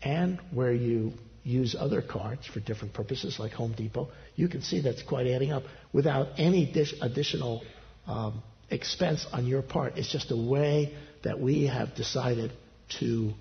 and 0.03 0.39
where 0.53 0.73
you 0.73 1.13
use 1.45 1.77
other 1.79 2.03
cards 2.03 2.47
for 2.47 2.59
different 2.61 2.95
purposes 2.95 3.39
like 3.39 3.53
Home 3.53 3.75
Depot, 3.77 4.09
you 4.35 4.49
can 4.49 4.63
see 4.63 4.81
that's 4.81 5.03
quite 5.03 5.27
adding 5.27 5.53
up 5.53 5.63
without 5.93 6.29
any 6.39 6.73
additional 7.03 7.63
um, 8.07 8.43
expense 8.71 9.27
on 9.33 9.47
your 9.47 9.63
part. 9.63 9.97
It's 9.97 10.11
just 10.11 10.31
a 10.31 10.37
way 10.37 10.95
that 11.23 11.39
we 11.39 11.67
have 11.67 11.95
decided 11.95 12.53
to 13.01 13.33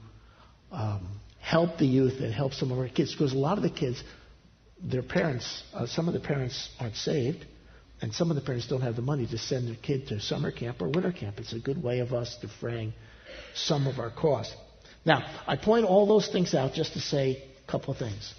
um, 0.71 1.07
help 1.39 1.77
the 1.77 1.85
youth 1.85 2.19
and 2.19 2.33
help 2.33 2.53
some 2.53 2.71
of 2.71 2.77
our 2.77 2.89
kids 2.89 3.13
because 3.13 3.33
a 3.33 3.37
lot 3.37 3.57
of 3.57 3.63
the 3.63 3.69
kids, 3.69 4.03
their 4.81 5.03
parents, 5.03 5.63
uh, 5.73 5.87
some 5.87 6.07
of 6.07 6.13
the 6.13 6.19
parents 6.19 6.69
aren't 6.79 6.95
saved, 6.97 7.45
and 8.01 8.13
some 8.13 8.29
of 8.29 8.35
the 8.35 8.41
parents 8.41 8.67
don't 8.67 8.81
have 8.81 8.97
the 8.97 9.01
money 9.01 9.25
to 9.25 9.37
send 9.37 9.67
their 9.67 9.75
kid 9.75 10.07
to 10.07 10.19
summer 10.19 10.51
camp 10.51 10.81
or 10.81 10.89
winter 10.89 11.11
camp. 11.13 11.39
It's 11.39 11.53
a 11.53 11.59
good 11.59 11.81
way 11.81 11.99
of 11.99 12.11
us 12.11 12.37
defraying 12.41 12.93
some 13.55 13.87
of 13.87 13.99
our 13.99 14.11
costs. 14.11 14.53
Now, 15.05 15.25
I 15.47 15.55
point 15.55 15.85
all 15.85 16.05
those 16.05 16.27
things 16.27 16.53
out 16.53 16.73
just 16.73 16.93
to 16.93 16.99
say 16.99 17.43
a 17.67 17.71
couple 17.71 17.93
of 17.93 17.99
things. 17.99 18.33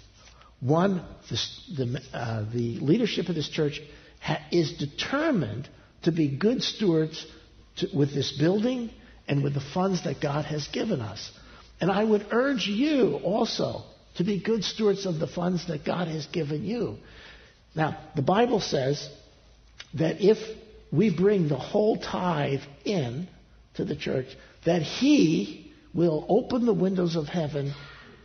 One, 0.59 1.03
the, 1.29 2.01
uh, 2.13 2.45
the 2.51 2.79
leadership 2.79 3.29
of 3.29 3.35
this 3.35 3.49
church 3.49 3.81
ha- 4.21 4.41
is 4.51 4.73
determined 4.77 5.69
to 6.03 6.11
be 6.11 6.27
good 6.27 6.63
stewards 6.63 7.25
to, 7.77 7.87
with 7.93 8.13
this 8.13 8.37
building 8.37 8.89
and 9.27 9.43
with 9.43 9.53
the 9.53 9.59
funds 9.73 10.03
that 10.03 10.21
God 10.21 10.45
has 10.45 10.67
given 10.67 11.01
us. 11.01 11.31
And 11.81 11.91
I 11.91 12.03
would 12.03 12.27
urge 12.31 12.67
you 12.67 13.19
also 13.23 13.83
to 14.15 14.23
be 14.23 14.39
good 14.39 14.63
stewards 14.63 15.05
of 15.05 15.19
the 15.19 15.27
funds 15.27 15.67
that 15.67 15.83
God 15.83 16.07
has 16.07 16.25
given 16.27 16.63
you. 16.63 16.97
Now, 17.75 17.97
the 18.15 18.21
Bible 18.21 18.61
says 18.61 19.09
that 19.95 20.21
if 20.21 20.37
we 20.91 21.15
bring 21.15 21.49
the 21.49 21.57
whole 21.57 21.97
tithe 21.97 22.61
in 22.85 23.27
to 23.75 23.83
the 23.83 23.95
church, 23.95 24.27
that 24.65 24.81
He 24.81 25.73
will 25.93 26.25
open 26.29 26.65
the 26.65 26.73
windows 26.73 27.15
of 27.15 27.27
heaven 27.27 27.73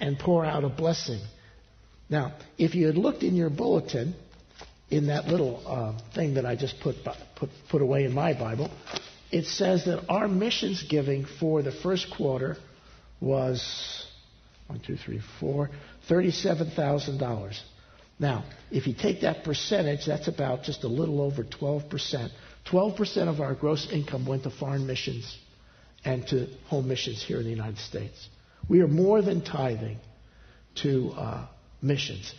and 0.01 0.19
pour 0.19 0.45
out 0.45 0.65
a 0.65 0.69
blessing. 0.69 1.21
Now, 2.09 2.35
if 2.59 2.75
you 2.75 2.87
had 2.87 2.97
looked 2.97 3.23
in 3.23 3.37
your 3.37 3.51
bulletin, 3.51 4.15
in 4.91 5.07
that 5.07 5.27
little 5.27 5.63
uh, 5.67 5.99
thing 6.15 6.35
that 6.35 6.45
I 6.45 6.57
just 6.57 6.81
put, 6.81 6.97
put, 7.37 7.49
put 7.71 7.81
away 7.81 8.05
in 8.05 8.13
my 8.13 8.33
Bible, 8.33 8.71
it 9.31 9.47
says 9.47 9.85
that 9.85 10.05
our 10.09 10.27
missions 10.27 10.85
giving 10.89 11.25
for 11.39 11.63
the 11.63 11.71
first 11.71 12.13
quarter 12.17 12.57
was 13.21 14.07
one, 14.67 14.81
two, 14.81 14.97
three, 14.97 15.21
four, 15.39 15.71
thirty-seven 16.09 16.73
thousand 16.73 17.19
dollars. 17.19 17.63
Now, 18.19 18.45
if 18.71 18.87
you 18.87 18.95
take 18.95 19.23
that 19.23 19.45
percentage, 19.45 20.07
that's 20.07 20.29
about 20.29 20.63
just 20.63 20.85
a 20.85 20.89
little 20.89 21.23
over 21.23 21.43
12%. 21.43 22.31
12% 22.71 23.17
of 23.29 23.41
our 23.41 23.55
gross 23.55 23.91
income 23.91 24.27
went 24.27 24.43
to 24.43 24.51
foreign 24.51 24.87
missions 24.87 25.39
and 26.05 26.27
to 26.29 26.47
home 26.67 26.87
missions 26.87 27.23
here 27.23 27.39
in 27.39 27.45
the 27.45 27.51
United 27.51 27.79
States. 27.79 28.29
We 28.69 28.81
are 28.81 28.89
more 28.89 29.23
than 29.23 29.43
tithing 29.43 29.99
to 30.83 31.11
uh, 31.17 31.47
missions. 31.83 32.35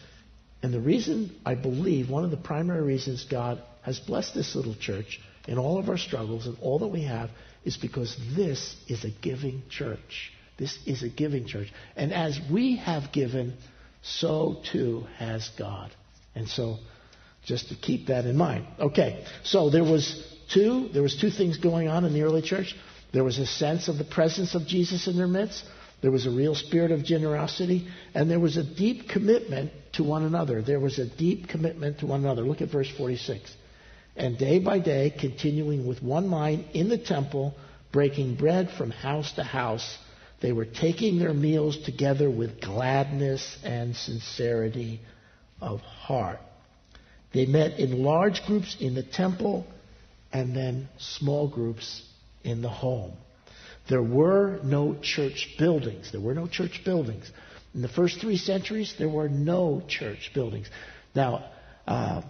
And 0.64 0.74
the 0.74 0.80
reason, 0.80 1.36
I 1.46 1.56
believe, 1.56 2.10
one 2.10 2.24
of 2.24 2.32
the 2.32 2.38
primary 2.38 2.82
reasons 2.82 3.26
God 3.30 3.62
has 3.82 4.00
blessed 4.00 4.36
this 4.36 4.56
little 4.56 4.76
church 4.76 5.20
in 5.48 5.58
all 5.58 5.80
of 5.80 5.90
our 5.90 5.98
struggles 5.98 6.46
and 6.46 6.58
all 6.62 6.80
that 6.80 6.88
we 6.88 7.04
have 7.04 7.30
is 7.66 7.78
because 7.78 8.16
this 8.36 8.76
is 8.88 9.04
a 9.04 9.10
giving 9.10 9.64
church. 9.70 10.32
This 10.58 10.78
is 10.86 11.02
a 11.04 11.10
giving 11.10 11.48
church. 11.48 11.72
And 11.96 12.14
as 12.14 12.40
we 12.52 12.78
have 12.78 13.12
given, 13.12 13.56
so 14.04 14.62
too 14.72 15.08
has 15.18 15.50
God. 15.58 15.92
And 16.36 16.48
so 16.48 16.78
just 17.44 17.70
to 17.70 17.76
keep 17.76 18.08
that 18.08 18.26
in 18.26 18.38
mind. 18.38 18.68
Okay, 18.80 19.26
so 19.44 19.70
there 19.70 19.84
was 19.84 20.24
two 20.54 20.90
there 20.94 21.02
was 21.02 21.18
two 21.20 21.32
things 21.32 21.58
going 21.58 21.88
on 21.88 22.06
in 22.06 22.14
the 22.14 22.22
early 22.22 22.42
church. 22.42 22.76
There 23.14 23.24
was 23.24 23.40
a 23.40 23.46
sense 23.46 23.88
of 23.88 23.98
the 23.98 24.04
presence 24.04 24.56
of 24.56 24.68
Jesus 24.68 25.08
in 25.08 25.18
their 25.18 25.28
midst. 25.28 25.66
There 26.02 26.12
was 26.12 26.26
a 26.26 26.32
real 26.32 26.56
spirit 26.56 26.92
of 26.92 27.04
generosity, 27.04 27.88
and 28.14 28.30
there 28.30 28.40
was 28.40 28.58
a 28.58 28.64
deep 28.64 29.08
commitment 29.08 29.72
to 29.94 30.04
one 30.04 30.24
another. 30.24 30.62
There 30.62 30.80
was 30.80 30.98
a 30.98 31.06
deep 31.06 31.48
commitment 31.48 32.00
to 32.00 32.08
one 32.08 32.22
another. 32.22 32.42
Look 32.42 32.62
at 32.62 32.72
verse 32.72 32.90
46. 32.90 33.56
And 34.16 34.38
day 34.38 34.60
by 34.60 34.80
day, 34.80 35.14
continuing 35.18 35.88
with 35.88 36.02
one 36.02 36.28
mind 36.28 36.66
in 36.74 36.90
the 36.90 36.98
temple, 36.98 37.54
breaking 37.92 38.36
bread 38.36 38.72
from 38.72 38.90
house 38.92 39.32
to 39.34 39.44
house, 39.44 39.98
they 40.42 40.52
were 40.52 40.66
taking 40.66 41.20
their 41.20 41.34
meals 41.34 41.78
together 41.78 42.30
with 42.30 42.60
gladness 42.60 43.58
and 43.64 43.96
sincerity 43.96 45.02
of 45.62 45.82
heart. 45.82 46.40
They 47.32 47.46
met 47.46 47.80
in 47.80 48.04
large 48.04 48.44
groups 48.46 48.76
in 48.80 48.96
the 48.96 49.04
temple 49.04 49.68
and 50.34 50.56
then 50.56 50.90
small 50.98 51.48
groups 51.48 52.02
in 52.44 52.62
the 52.62 52.70
home. 52.70 53.14
There 53.90 54.04
were 54.04 54.60
no 54.64 54.96
church 55.02 55.56
buildings. 55.58 56.12
There 56.12 56.22
were 56.22 56.36
no 56.36 56.48
church 56.48 56.82
buildings. 56.86 57.30
In 57.74 57.82
the 57.82 57.90
first 57.90 58.20
three 58.20 58.38
centuries, 58.38 58.94
there 58.98 59.10
were 59.10 59.30
no 59.30 59.82
church 59.88 60.32
buildings. 60.34 60.70
Now, 61.16 61.46
uh, 61.88 62.22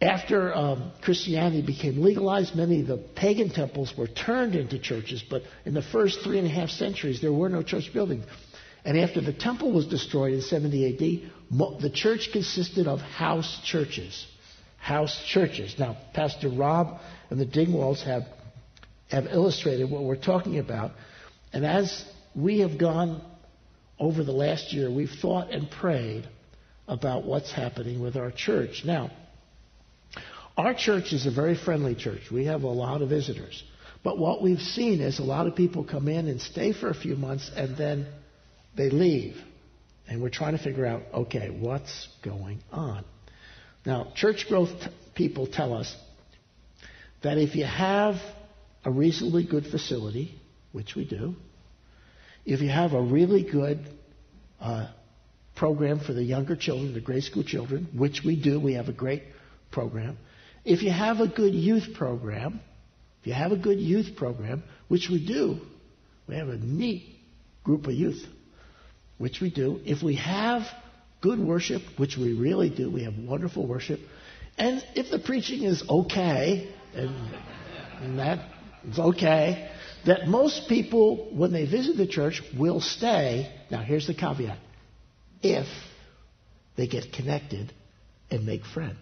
after 0.00 0.54
um, 0.54 0.92
Christianity 1.02 1.62
became 1.62 2.02
legalized, 2.02 2.56
many 2.56 2.80
of 2.80 2.86
the 2.86 2.96
pagan 2.96 3.50
temples 3.50 3.92
were 3.96 4.06
turned 4.06 4.54
into 4.54 4.78
churches, 4.78 5.22
but 5.28 5.42
in 5.64 5.74
the 5.74 5.82
first 5.82 6.20
three 6.22 6.38
and 6.38 6.46
a 6.46 6.50
half 6.50 6.70
centuries, 6.70 7.20
there 7.20 7.32
were 7.32 7.50
no 7.50 7.62
church 7.62 7.90
buildings. 7.92 8.24
And 8.84 8.98
after 8.98 9.20
the 9.20 9.34
temple 9.34 9.72
was 9.72 9.86
destroyed 9.86 10.32
in 10.32 10.40
70 10.40 10.86
AD, 10.86 11.80
the 11.82 11.90
church 11.90 12.30
consisted 12.32 12.86
of 12.86 13.00
house 13.00 13.60
churches. 13.64 14.26
House 14.78 15.22
churches. 15.26 15.74
Now, 15.78 15.98
Pastor 16.14 16.48
Rob 16.48 16.98
and 17.28 17.38
the 17.38 17.44
Dingwalls 17.44 18.02
have, 18.04 18.22
have 19.10 19.26
illustrated 19.26 19.90
what 19.90 20.02
we're 20.02 20.16
talking 20.16 20.58
about. 20.58 20.92
And 21.52 21.64
as 21.66 22.04
we 22.34 22.60
have 22.60 22.78
gone 22.78 23.22
over 23.98 24.24
the 24.24 24.32
last 24.32 24.72
year, 24.72 24.90
we've 24.90 25.10
thought 25.20 25.50
and 25.50 25.70
prayed 25.70 26.28
about 26.86 27.24
what's 27.24 27.52
happening 27.52 28.00
with 28.00 28.16
our 28.16 28.30
church. 28.30 28.82
Now, 28.84 29.10
our 30.56 30.74
church 30.74 31.12
is 31.12 31.26
a 31.26 31.30
very 31.30 31.56
friendly 31.56 31.94
church. 31.94 32.22
We 32.30 32.46
have 32.46 32.62
a 32.62 32.68
lot 32.68 33.02
of 33.02 33.08
visitors. 33.08 33.62
But 34.02 34.18
what 34.18 34.42
we've 34.42 34.60
seen 34.60 35.00
is 35.00 35.18
a 35.18 35.22
lot 35.22 35.46
of 35.46 35.54
people 35.54 35.84
come 35.84 36.08
in 36.08 36.26
and 36.28 36.40
stay 36.40 36.72
for 36.72 36.88
a 36.88 36.94
few 36.94 37.16
months 37.16 37.50
and 37.54 37.76
then 37.76 38.06
they 38.76 38.90
leave. 38.90 39.36
And 40.08 40.22
we're 40.22 40.30
trying 40.30 40.56
to 40.56 40.62
figure 40.62 40.86
out, 40.86 41.02
okay, 41.14 41.50
what's 41.50 42.08
going 42.22 42.60
on? 42.72 43.04
Now, 43.84 44.12
church 44.14 44.46
growth 44.48 44.70
t- 44.80 44.88
people 45.14 45.46
tell 45.46 45.72
us 45.74 45.94
that 47.22 47.38
if 47.38 47.54
you 47.54 47.64
have 47.64 48.16
a 48.84 48.90
reasonably 48.90 49.44
good 49.44 49.66
facility, 49.66 50.34
which 50.72 50.94
we 50.94 51.04
do, 51.04 51.34
if 52.44 52.60
you 52.60 52.68
have 52.68 52.92
a 52.92 53.00
really 53.00 53.42
good 53.42 53.78
uh, 54.60 54.88
program 55.54 56.00
for 56.00 56.12
the 56.12 56.22
younger 56.22 56.56
children, 56.56 56.94
the 56.94 57.00
grade 57.00 57.22
school 57.22 57.44
children, 57.44 57.88
which 57.94 58.22
we 58.24 58.40
do, 58.40 58.58
we 58.58 58.74
have 58.74 58.88
a 58.88 58.92
great 58.92 59.22
program, 59.70 60.16
if 60.64 60.82
you 60.82 60.90
have 60.90 61.20
a 61.20 61.28
good 61.28 61.54
youth 61.54 61.94
program, 61.94 62.60
if 63.20 63.26
you 63.26 63.32
have 63.34 63.52
a 63.52 63.56
good 63.56 63.78
youth 63.78 64.16
program, 64.16 64.62
which 64.88 65.08
we 65.10 65.24
do, 65.24 65.60
we 66.26 66.36
have 66.36 66.48
a 66.48 66.56
neat 66.56 67.16
group 67.64 67.86
of 67.86 67.92
youth, 67.92 68.24
which 69.18 69.40
we 69.40 69.50
do. 69.50 69.80
If 69.84 70.02
we 70.02 70.16
have 70.16 70.62
good 71.20 71.38
worship, 71.38 71.82
which 71.98 72.16
we 72.16 72.32
really 72.32 72.70
do, 72.70 72.90
we 72.90 73.04
have 73.04 73.18
wonderful 73.18 73.66
worship. 73.66 74.00
And 74.56 74.84
if 74.94 75.10
the 75.10 75.18
preaching 75.18 75.64
is 75.64 75.82
okay, 75.88 76.72
and, 76.94 77.14
and 78.02 78.18
that 78.18 78.49
okay, 78.98 79.70
that 80.06 80.26
most 80.26 80.68
people, 80.68 81.28
when 81.32 81.52
they 81.52 81.66
visit 81.66 81.96
the 81.96 82.06
church, 82.06 82.42
will 82.58 82.80
stay. 82.80 83.52
Now, 83.70 83.82
here's 83.82 84.06
the 84.06 84.14
caveat 84.14 84.58
if 85.42 85.66
they 86.76 86.86
get 86.86 87.12
connected 87.12 87.72
and 88.30 88.46
make 88.46 88.64
friends. 88.64 88.98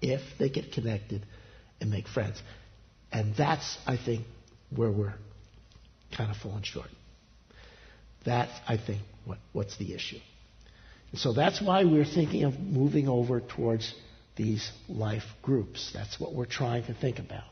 If 0.00 0.20
they 0.38 0.48
get 0.48 0.72
connected 0.72 1.26
and 1.80 1.90
make 1.90 2.08
friends. 2.08 2.40
And 3.12 3.34
that's, 3.36 3.76
I 3.86 3.96
think, 3.96 4.24
where 4.74 4.90
we're 4.90 5.14
kind 6.16 6.30
of 6.30 6.36
falling 6.36 6.62
short. 6.62 6.88
That's, 8.24 8.52
I 8.68 8.76
think, 8.76 9.02
what, 9.24 9.38
what's 9.52 9.76
the 9.78 9.94
issue. 9.94 10.20
And 11.10 11.20
so 11.20 11.32
that's 11.32 11.60
why 11.60 11.84
we're 11.84 12.04
thinking 12.04 12.44
of 12.44 12.58
moving 12.58 13.08
over 13.08 13.40
towards 13.40 13.94
these 14.40 14.72
life 14.88 15.24
groups. 15.42 15.90
That's 15.92 16.18
what 16.18 16.34
we're 16.34 16.46
trying 16.46 16.84
to 16.84 16.94
think 16.94 17.18
about. 17.18 17.44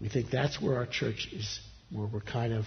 We 0.00 0.08
think 0.08 0.30
that's 0.30 0.60
where 0.60 0.76
our 0.76 0.86
church 0.86 1.28
is, 1.30 1.60
where 1.90 2.06
we're 2.06 2.20
kind 2.20 2.54
of 2.54 2.64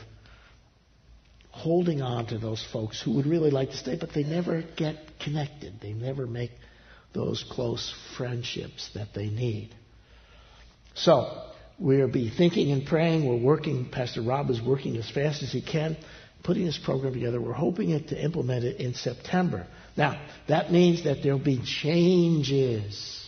holding 1.50 2.04
on 2.04 2.28
to 2.28 2.38
those 2.38 2.63
folks 2.72 3.02
who 3.02 3.13
would 3.15 3.26
really 3.26 3.50
like 3.50 3.72
to 3.72 3.78
stay, 3.78 3.98
but 4.00 4.13
they 4.13 4.24
never 4.24 4.63
get 4.78 4.98
connected. 5.19 5.74
They 5.82 5.93
never 5.93 6.28
make 6.28 6.52
those 7.15 7.43
close 7.50 7.91
friendships 8.17 8.91
that 8.93 9.15
they 9.15 9.30
need. 9.30 9.74
So, 10.93 11.50
we'll 11.80 12.12
be 12.12 12.30
thinking 12.30 12.72
and 12.72 12.86
praying. 12.86 13.28
We're 13.28 13.43
working, 13.43 13.89
Pastor 13.89 14.22
Rob 14.22 14.52
is 14.52 14.62
working 14.62 14.96
as 14.98 15.10
fast 15.10 15.41
as 15.41 15.52
he 15.52 15.63
can, 15.63 15.98
putting 16.43 16.65
this 16.65 16.78
program 16.78 17.13
together. 17.13 17.41
We're 17.41 17.54
hoping 17.54 17.89
it 17.89 18.10
to 18.10 18.24
implement 18.24 18.63
it 18.63 18.80
in 18.80 18.93
September. 18.93 19.65
Now, 19.98 20.24
that 20.48 20.72
means 20.72 21.06
that 21.06 21.24
there'll 21.24 21.39
be 21.39 21.63
changes. 21.63 23.22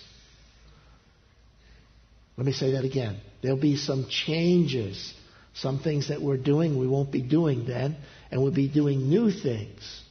Let 2.38 2.46
me 2.46 2.54
say 2.54 2.72
that 2.72 2.84
again. 2.84 3.18
There'll 3.42 3.58
be 3.58 3.78
some 3.78 4.08
changes. 4.10 5.14
Some 5.54 5.80
things 5.80 6.10
that 6.10 6.22
we're 6.22 6.38
doing 6.38 6.78
we 6.78 6.88
won't 6.88 7.12
be 7.12 7.22
doing 7.22 7.66
then, 7.66 7.96
and 8.30 8.44
we'll 8.44 8.52
be 8.52 8.68
doing 8.68 9.10
new 9.10 9.32
things. 9.32 10.02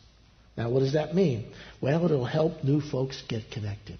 Now, 0.56 0.70
what 0.70 0.80
does 0.80 0.94
that 0.94 1.14
mean? 1.14 1.52
Well, 1.80 2.04
it'll 2.04 2.24
help 2.24 2.64
new 2.64 2.80
folks 2.80 3.22
get 3.28 3.50
connected. 3.50 3.98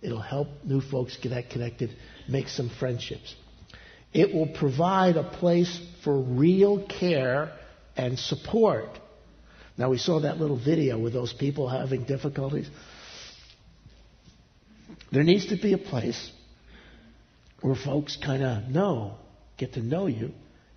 It'll 0.00 0.20
help 0.20 0.48
new 0.64 0.80
folks 0.80 1.16
get 1.16 1.50
connected, 1.50 1.90
make 2.28 2.48
some 2.48 2.70
friendships. 2.70 3.34
It 4.14 4.34
will 4.34 4.48
provide 4.48 5.16
a 5.16 5.24
place 5.24 5.80
for 6.04 6.18
real 6.18 6.86
care 6.86 7.52
and 7.96 8.18
support. 8.18 8.98
Now, 9.76 9.90
we 9.90 9.98
saw 9.98 10.20
that 10.20 10.38
little 10.38 10.58
video 10.58 10.98
with 10.98 11.12
those 11.12 11.32
people 11.32 11.68
having 11.68 12.04
difficulties. 12.04 12.68
There 15.10 15.22
needs 15.22 15.46
to 15.46 15.56
be 15.56 15.72
a 15.72 15.78
place 15.78 16.30
where 17.62 17.76
folks 17.76 18.16
kind 18.16 18.42
of 18.42 18.68
know, 18.68 19.14
get 19.56 19.74
to 19.74 19.80
know 19.80 20.06
you, 20.06 20.32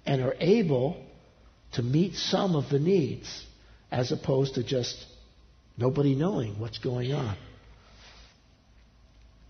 and 0.06 0.22
are 0.22 0.36
able 0.40 1.04
to 1.74 1.82
meet 1.82 2.16
some 2.16 2.56
of 2.56 2.70
the 2.70 2.80
needs 2.80 3.46
as 3.92 4.12
opposed 4.12 4.56
to 4.56 4.64
just 4.64 4.96
nobody 5.78 6.16
knowing 6.16 6.60
what's 6.60 6.78
going 6.78 7.12
on. 7.12 7.36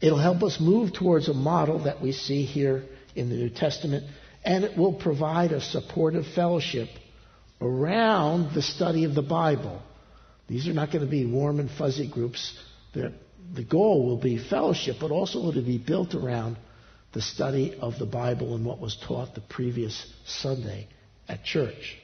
It'll 0.01 0.17
help 0.17 0.43
us 0.43 0.59
move 0.59 0.93
towards 0.93 1.29
a 1.29 1.33
model 1.33 1.83
that 1.83 2.01
we 2.01 2.11
see 2.11 2.43
here 2.43 2.83
in 3.15 3.29
the 3.29 3.35
New 3.35 3.49
Testament, 3.49 4.05
and 4.43 4.63
it 4.63 4.77
will 4.77 4.93
provide 4.93 5.51
a 5.51 5.61
supportive 5.61 6.25
fellowship 6.35 6.89
around 7.61 8.53
the 8.53 8.61
study 8.61 9.05
of 9.05 9.15
the 9.15 9.21
Bible. 9.21 9.81
These 10.47 10.67
are 10.67 10.73
not 10.73 10.91
going 10.91 11.03
to 11.03 11.09
be 11.09 11.25
warm 11.25 11.59
and 11.59 11.69
fuzzy 11.71 12.09
groups. 12.09 12.57
The, 12.93 13.13
the 13.53 13.63
goal 13.63 14.05
will 14.05 14.17
be 14.17 14.37
fellowship, 14.37 14.97
but 15.01 15.11
also 15.11 15.51
to 15.51 15.61
be 15.61 15.77
built 15.77 16.13
around 16.13 16.57
the 17.15 17.21
study 17.21 17.77
of 17.79 17.97
the 17.97 18.05
Bible 18.05 18.55
and 18.55 18.65
what 18.65 18.79
was 18.79 18.97
taught 19.07 19.33
the 19.33 19.41
previous 19.41 20.05
Sunday 20.25 20.85
at 21.29 21.45
church. 21.45 21.97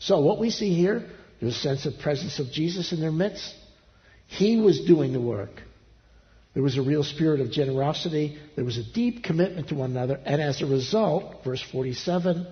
So 0.00 0.20
what 0.20 0.40
we 0.40 0.50
see 0.50 0.74
here, 0.74 1.08
there's 1.40 1.56
a 1.56 1.58
sense 1.58 1.86
of 1.86 2.00
presence 2.00 2.40
of 2.40 2.50
Jesus 2.50 2.92
in 2.92 3.00
their 3.00 3.12
midst. 3.12 3.54
He 4.26 4.60
was 4.60 4.84
doing 4.84 5.12
the 5.12 5.20
work. 5.20 5.62
There 6.52 6.64
was 6.64 6.76
a 6.76 6.82
real 6.82 7.04
spirit 7.04 7.40
of 7.40 7.52
generosity. 7.52 8.38
There 8.56 8.64
was 8.64 8.76
a 8.76 8.92
deep 8.92 9.22
commitment 9.22 9.68
to 9.68 9.76
one 9.76 9.92
another. 9.92 10.20
And 10.24 10.42
as 10.42 10.60
a 10.60 10.66
result, 10.66 11.44
verse 11.44 11.62
47, 11.70 12.44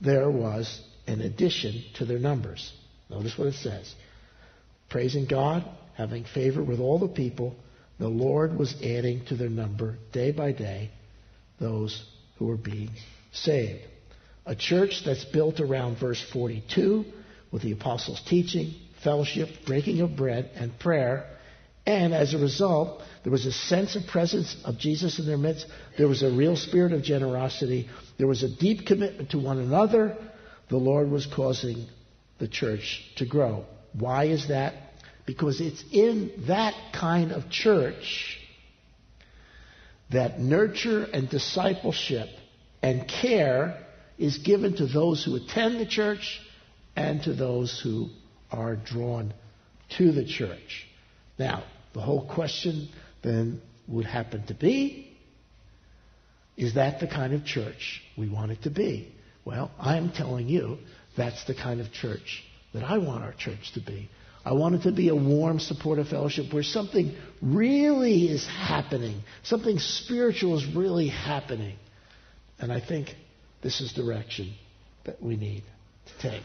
there 0.00 0.28
was 0.28 0.80
an 1.06 1.20
addition 1.20 1.84
to 1.98 2.04
their 2.04 2.18
numbers. 2.18 2.72
Notice 3.08 3.38
what 3.38 3.46
it 3.46 3.54
says. 3.54 3.94
Praising 4.90 5.26
God, 5.26 5.64
having 5.94 6.24
favor 6.24 6.60
with 6.60 6.80
all 6.80 6.98
the 6.98 7.06
people, 7.06 7.54
the 7.98 8.08
Lord 8.08 8.58
was 8.58 8.74
adding 8.82 9.24
to 9.26 9.36
their 9.36 9.48
number 9.48 9.96
day 10.12 10.32
by 10.32 10.52
day 10.52 10.90
those 11.60 12.04
who 12.38 12.46
were 12.46 12.56
being 12.56 12.90
saved. 13.32 13.82
A 14.44 14.56
church 14.56 15.02
that's 15.04 15.24
built 15.24 15.60
around 15.60 15.98
verse 15.98 16.22
42 16.32 17.04
with 17.52 17.62
the 17.62 17.72
apostles' 17.72 18.22
teaching, 18.26 18.74
fellowship, 19.04 19.48
breaking 19.66 20.00
of 20.00 20.16
bread, 20.16 20.50
and 20.54 20.76
prayer. 20.78 21.28
And 21.86 22.12
as 22.12 22.34
a 22.34 22.38
result, 22.38 23.02
there 23.22 23.32
was 23.32 23.46
a 23.46 23.52
sense 23.52 23.94
of 23.94 24.06
presence 24.06 24.56
of 24.64 24.78
Jesus 24.78 25.18
in 25.18 25.26
their 25.26 25.38
midst. 25.38 25.66
There 25.96 26.08
was 26.08 26.22
a 26.22 26.30
real 26.30 26.56
spirit 26.56 26.92
of 26.92 27.02
generosity. 27.02 27.88
There 28.18 28.26
was 28.26 28.42
a 28.42 28.48
deep 28.48 28.86
commitment 28.86 29.30
to 29.30 29.38
one 29.38 29.58
another. 29.58 30.16
The 30.68 30.76
Lord 30.76 31.10
was 31.10 31.26
causing 31.26 31.86
the 32.38 32.48
church 32.48 33.04
to 33.16 33.26
grow. 33.26 33.64
Why 33.92 34.24
is 34.24 34.48
that? 34.48 34.74
Because 35.26 35.60
it's 35.60 35.82
in 35.92 36.32
that 36.48 36.74
kind 36.92 37.32
of 37.32 37.48
church 37.48 38.38
that 40.10 40.38
nurture 40.38 41.04
and 41.04 41.28
discipleship 41.28 42.28
and 42.82 43.08
care 43.08 43.78
is 44.18 44.38
given 44.38 44.76
to 44.76 44.86
those 44.86 45.24
who 45.24 45.36
attend 45.36 45.80
the 45.80 45.86
church 45.86 46.40
and 46.96 47.22
to 47.22 47.32
those 47.34 47.80
who 47.82 48.08
are 48.50 48.76
drawn 48.76 49.32
to 49.96 50.12
the 50.12 50.24
church. 50.24 50.86
Now, 51.38 51.64
the 51.94 52.00
whole 52.00 52.26
question 52.26 52.88
then 53.22 53.62
would 53.88 54.06
happen 54.06 54.46
to 54.46 54.54
be 54.54 55.08
is 56.56 56.74
that 56.74 57.00
the 57.00 57.06
kind 57.06 57.32
of 57.32 57.44
church 57.44 58.02
we 58.16 58.28
want 58.28 58.52
it 58.52 58.62
to 58.62 58.70
be? 58.70 59.12
Well, 59.44 59.70
I'm 59.78 60.12
telling 60.12 60.48
you 60.48 60.78
that's 61.16 61.44
the 61.44 61.54
kind 61.54 61.80
of 61.80 61.92
church 61.92 62.44
that 62.74 62.84
I 62.84 62.98
want 62.98 63.24
our 63.24 63.32
church 63.32 63.72
to 63.74 63.80
be. 63.80 64.10
I 64.44 64.54
want 64.54 64.74
it 64.74 64.82
to 64.82 64.92
be 64.92 65.08
a 65.08 65.14
warm, 65.14 65.60
supportive 65.60 66.08
fellowship 66.08 66.52
where 66.52 66.64
something 66.64 67.14
really 67.40 68.24
is 68.24 68.46
happening. 68.46 69.20
Something 69.44 69.78
spiritual 69.78 70.56
is 70.56 70.66
really 70.66 71.08
happening. 71.08 71.76
And 72.58 72.72
I 72.72 72.80
think 72.80 73.14
this 73.62 73.80
is 73.80 73.92
direction 73.92 74.52
that 75.04 75.22
we 75.22 75.36
need 75.36 75.62
to 76.06 76.28
take. 76.28 76.42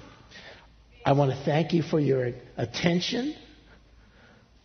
I 1.04 1.14
want 1.14 1.32
to 1.32 1.44
thank 1.44 1.74
you 1.74 1.82
for 1.82 2.00
your 2.00 2.34
attention. 2.56 3.36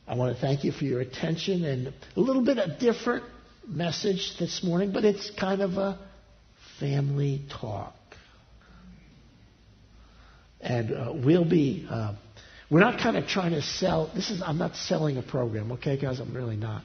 I 0.07 0.14
want 0.14 0.35
to 0.35 0.40
thank 0.40 0.64
you 0.64 0.73
for 0.73 0.85
your 0.85 1.01
attention 1.01 1.64
and 1.64 1.95
a 2.16 2.21
little 2.21 2.45
bit 2.45 2.59
of 2.59 2.79
different 2.79 3.25
message 3.66 4.37
this 4.38 4.62
morning, 4.62 4.92
but 4.92 5.05
it's 5.05 5.31
kind 5.31 5.62
of 5.62 5.75
a 5.79 5.99
family 6.81 7.42
talk. 7.61 7.95
And 10.61 10.92
uh, 10.92 11.12
we'll 11.14 11.49
be. 11.49 11.87
Uh, 11.88 12.14
we're 12.73 12.81
not 12.81 12.99
kind 12.99 13.19
of 13.19 13.27
trying 13.27 13.51
to 13.51 13.61
sell. 13.61 14.11
This 14.15 14.31
is, 14.31 14.41
I'm 14.41 14.57
not 14.57 14.77
selling 14.77 15.19
a 15.19 15.23
program, 15.23 15.73
okay, 15.73 15.99
guys? 16.01 16.21
I'm 16.21 16.33
really 16.33 16.57
not. 16.57 16.83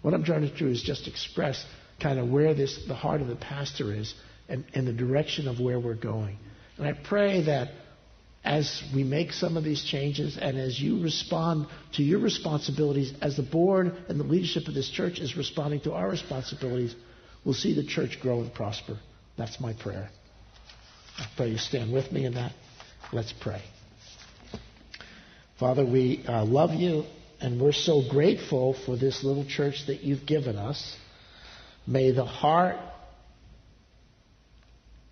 What 0.00 0.14
I'm 0.14 0.24
trying 0.24 0.48
to 0.48 0.56
do 0.56 0.66
is 0.66 0.82
just 0.82 1.06
express 1.06 1.62
kind 2.00 2.18
of 2.18 2.30
where 2.30 2.54
this, 2.54 2.86
the 2.88 2.94
heart 2.94 3.20
of 3.20 3.26
the 3.26 3.36
pastor 3.36 3.92
is 3.92 4.14
and, 4.48 4.64
and 4.72 4.88
the 4.88 4.94
direction 4.94 5.46
of 5.46 5.60
where 5.60 5.78
we're 5.78 5.94
going. 5.94 6.38
And 6.78 6.86
I 6.86 6.94
pray 6.94 7.42
that 7.42 7.68
as 8.44 8.82
we 8.94 9.04
make 9.04 9.32
some 9.32 9.58
of 9.58 9.64
these 9.64 9.84
changes 9.84 10.38
and 10.40 10.56
as 10.56 10.80
you 10.80 11.02
respond 11.02 11.66
to 11.96 12.02
your 12.02 12.20
responsibilities, 12.20 13.12
as 13.20 13.36
the 13.36 13.42
board 13.42 13.94
and 14.08 14.18
the 14.18 14.24
leadership 14.24 14.68
of 14.68 14.74
this 14.74 14.88
church 14.88 15.18
is 15.18 15.36
responding 15.36 15.80
to 15.80 15.92
our 15.92 16.08
responsibilities, 16.08 16.94
we'll 17.44 17.52
see 17.52 17.74
the 17.74 17.84
church 17.84 18.20
grow 18.22 18.40
and 18.40 18.54
prosper. 18.54 18.98
That's 19.36 19.60
my 19.60 19.74
prayer. 19.74 20.08
I 21.18 21.26
pray 21.36 21.50
you 21.50 21.58
stand 21.58 21.92
with 21.92 22.10
me 22.10 22.24
in 22.24 22.34
that. 22.34 22.52
Let's 23.12 23.34
pray. 23.38 23.60
Father, 25.58 25.86
we 25.86 26.22
uh, 26.28 26.44
love 26.44 26.74
you 26.74 27.04
and 27.40 27.58
we're 27.60 27.72
so 27.72 28.02
grateful 28.10 28.74
for 28.84 28.96
this 28.96 29.24
little 29.24 29.46
church 29.46 29.86
that 29.86 30.02
you've 30.02 30.26
given 30.26 30.56
us. 30.56 30.96
May 31.86 32.10
the 32.10 32.26
heart 32.26 32.76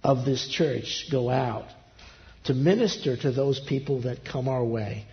of 0.02 0.26
this 0.26 0.46
church 0.48 1.07
go 1.11 1.30
out 1.30 1.64
to 2.44 2.52
minister 2.52 3.16
to 3.16 3.33
those 3.33 3.59
people 3.59 4.02
that 4.02 4.24
come 4.24 4.48
our 4.48 4.64
way. 4.64 5.07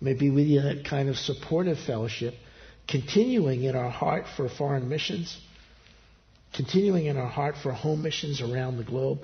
Maybe 0.00 0.30
with 0.30 0.46
you 0.46 0.62
that 0.62 0.84
kind 0.84 1.08
of 1.08 1.16
supportive 1.16 1.78
fellowship, 1.80 2.34
continuing 2.88 3.64
in 3.64 3.74
our 3.74 3.90
heart 3.90 4.26
for 4.36 4.48
foreign 4.48 4.88
missions, 4.88 5.36
continuing 6.54 7.06
in 7.06 7.16
our 7.16 7.28
heart 7.28 7.56
for 7.60 7.72
home 7.72 8.02
missions 8.02 8.40
around 8.40 8.76
the 8.76 8.84
globe. 8.84 9.18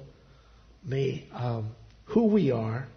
May 0.84 1.28
um, 1.32 1.70
who 2.06 2.26
we 2.26 2.50
are 2.50 2.88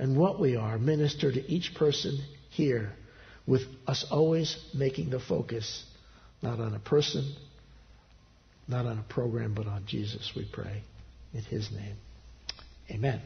and 0.00 0.16
what 0.16 0.40
we 0.40 0.56
are 0.56 0.78
minister 0.78 1.30
to 1.30 1.52
each 1.52 1.74
person 1.74 2.18
here 2.48 2.90
with 3.46 3.62
us 3.86 4.06
always 4.10 4.56
making 4.74 5.10
the 5.10 5.20
focus 5.20 5.84
not 6.42 6.58
on 6.58 6.74
a 6.74 6.78
person, 6.78 7.34
not 8.66 8.86
on 8.86 8.98
a 8.98 9.12
program, 9.12 9.52
but 9.52 9.66
on 9.66 9.84
Jesus, 9.86 10.32
we 10.34 10.48
pray. 10.50 10.82
In 11.34 11.42
his 11.42 11.70
name. 11.70 11.96
Amen. 12.90 13.20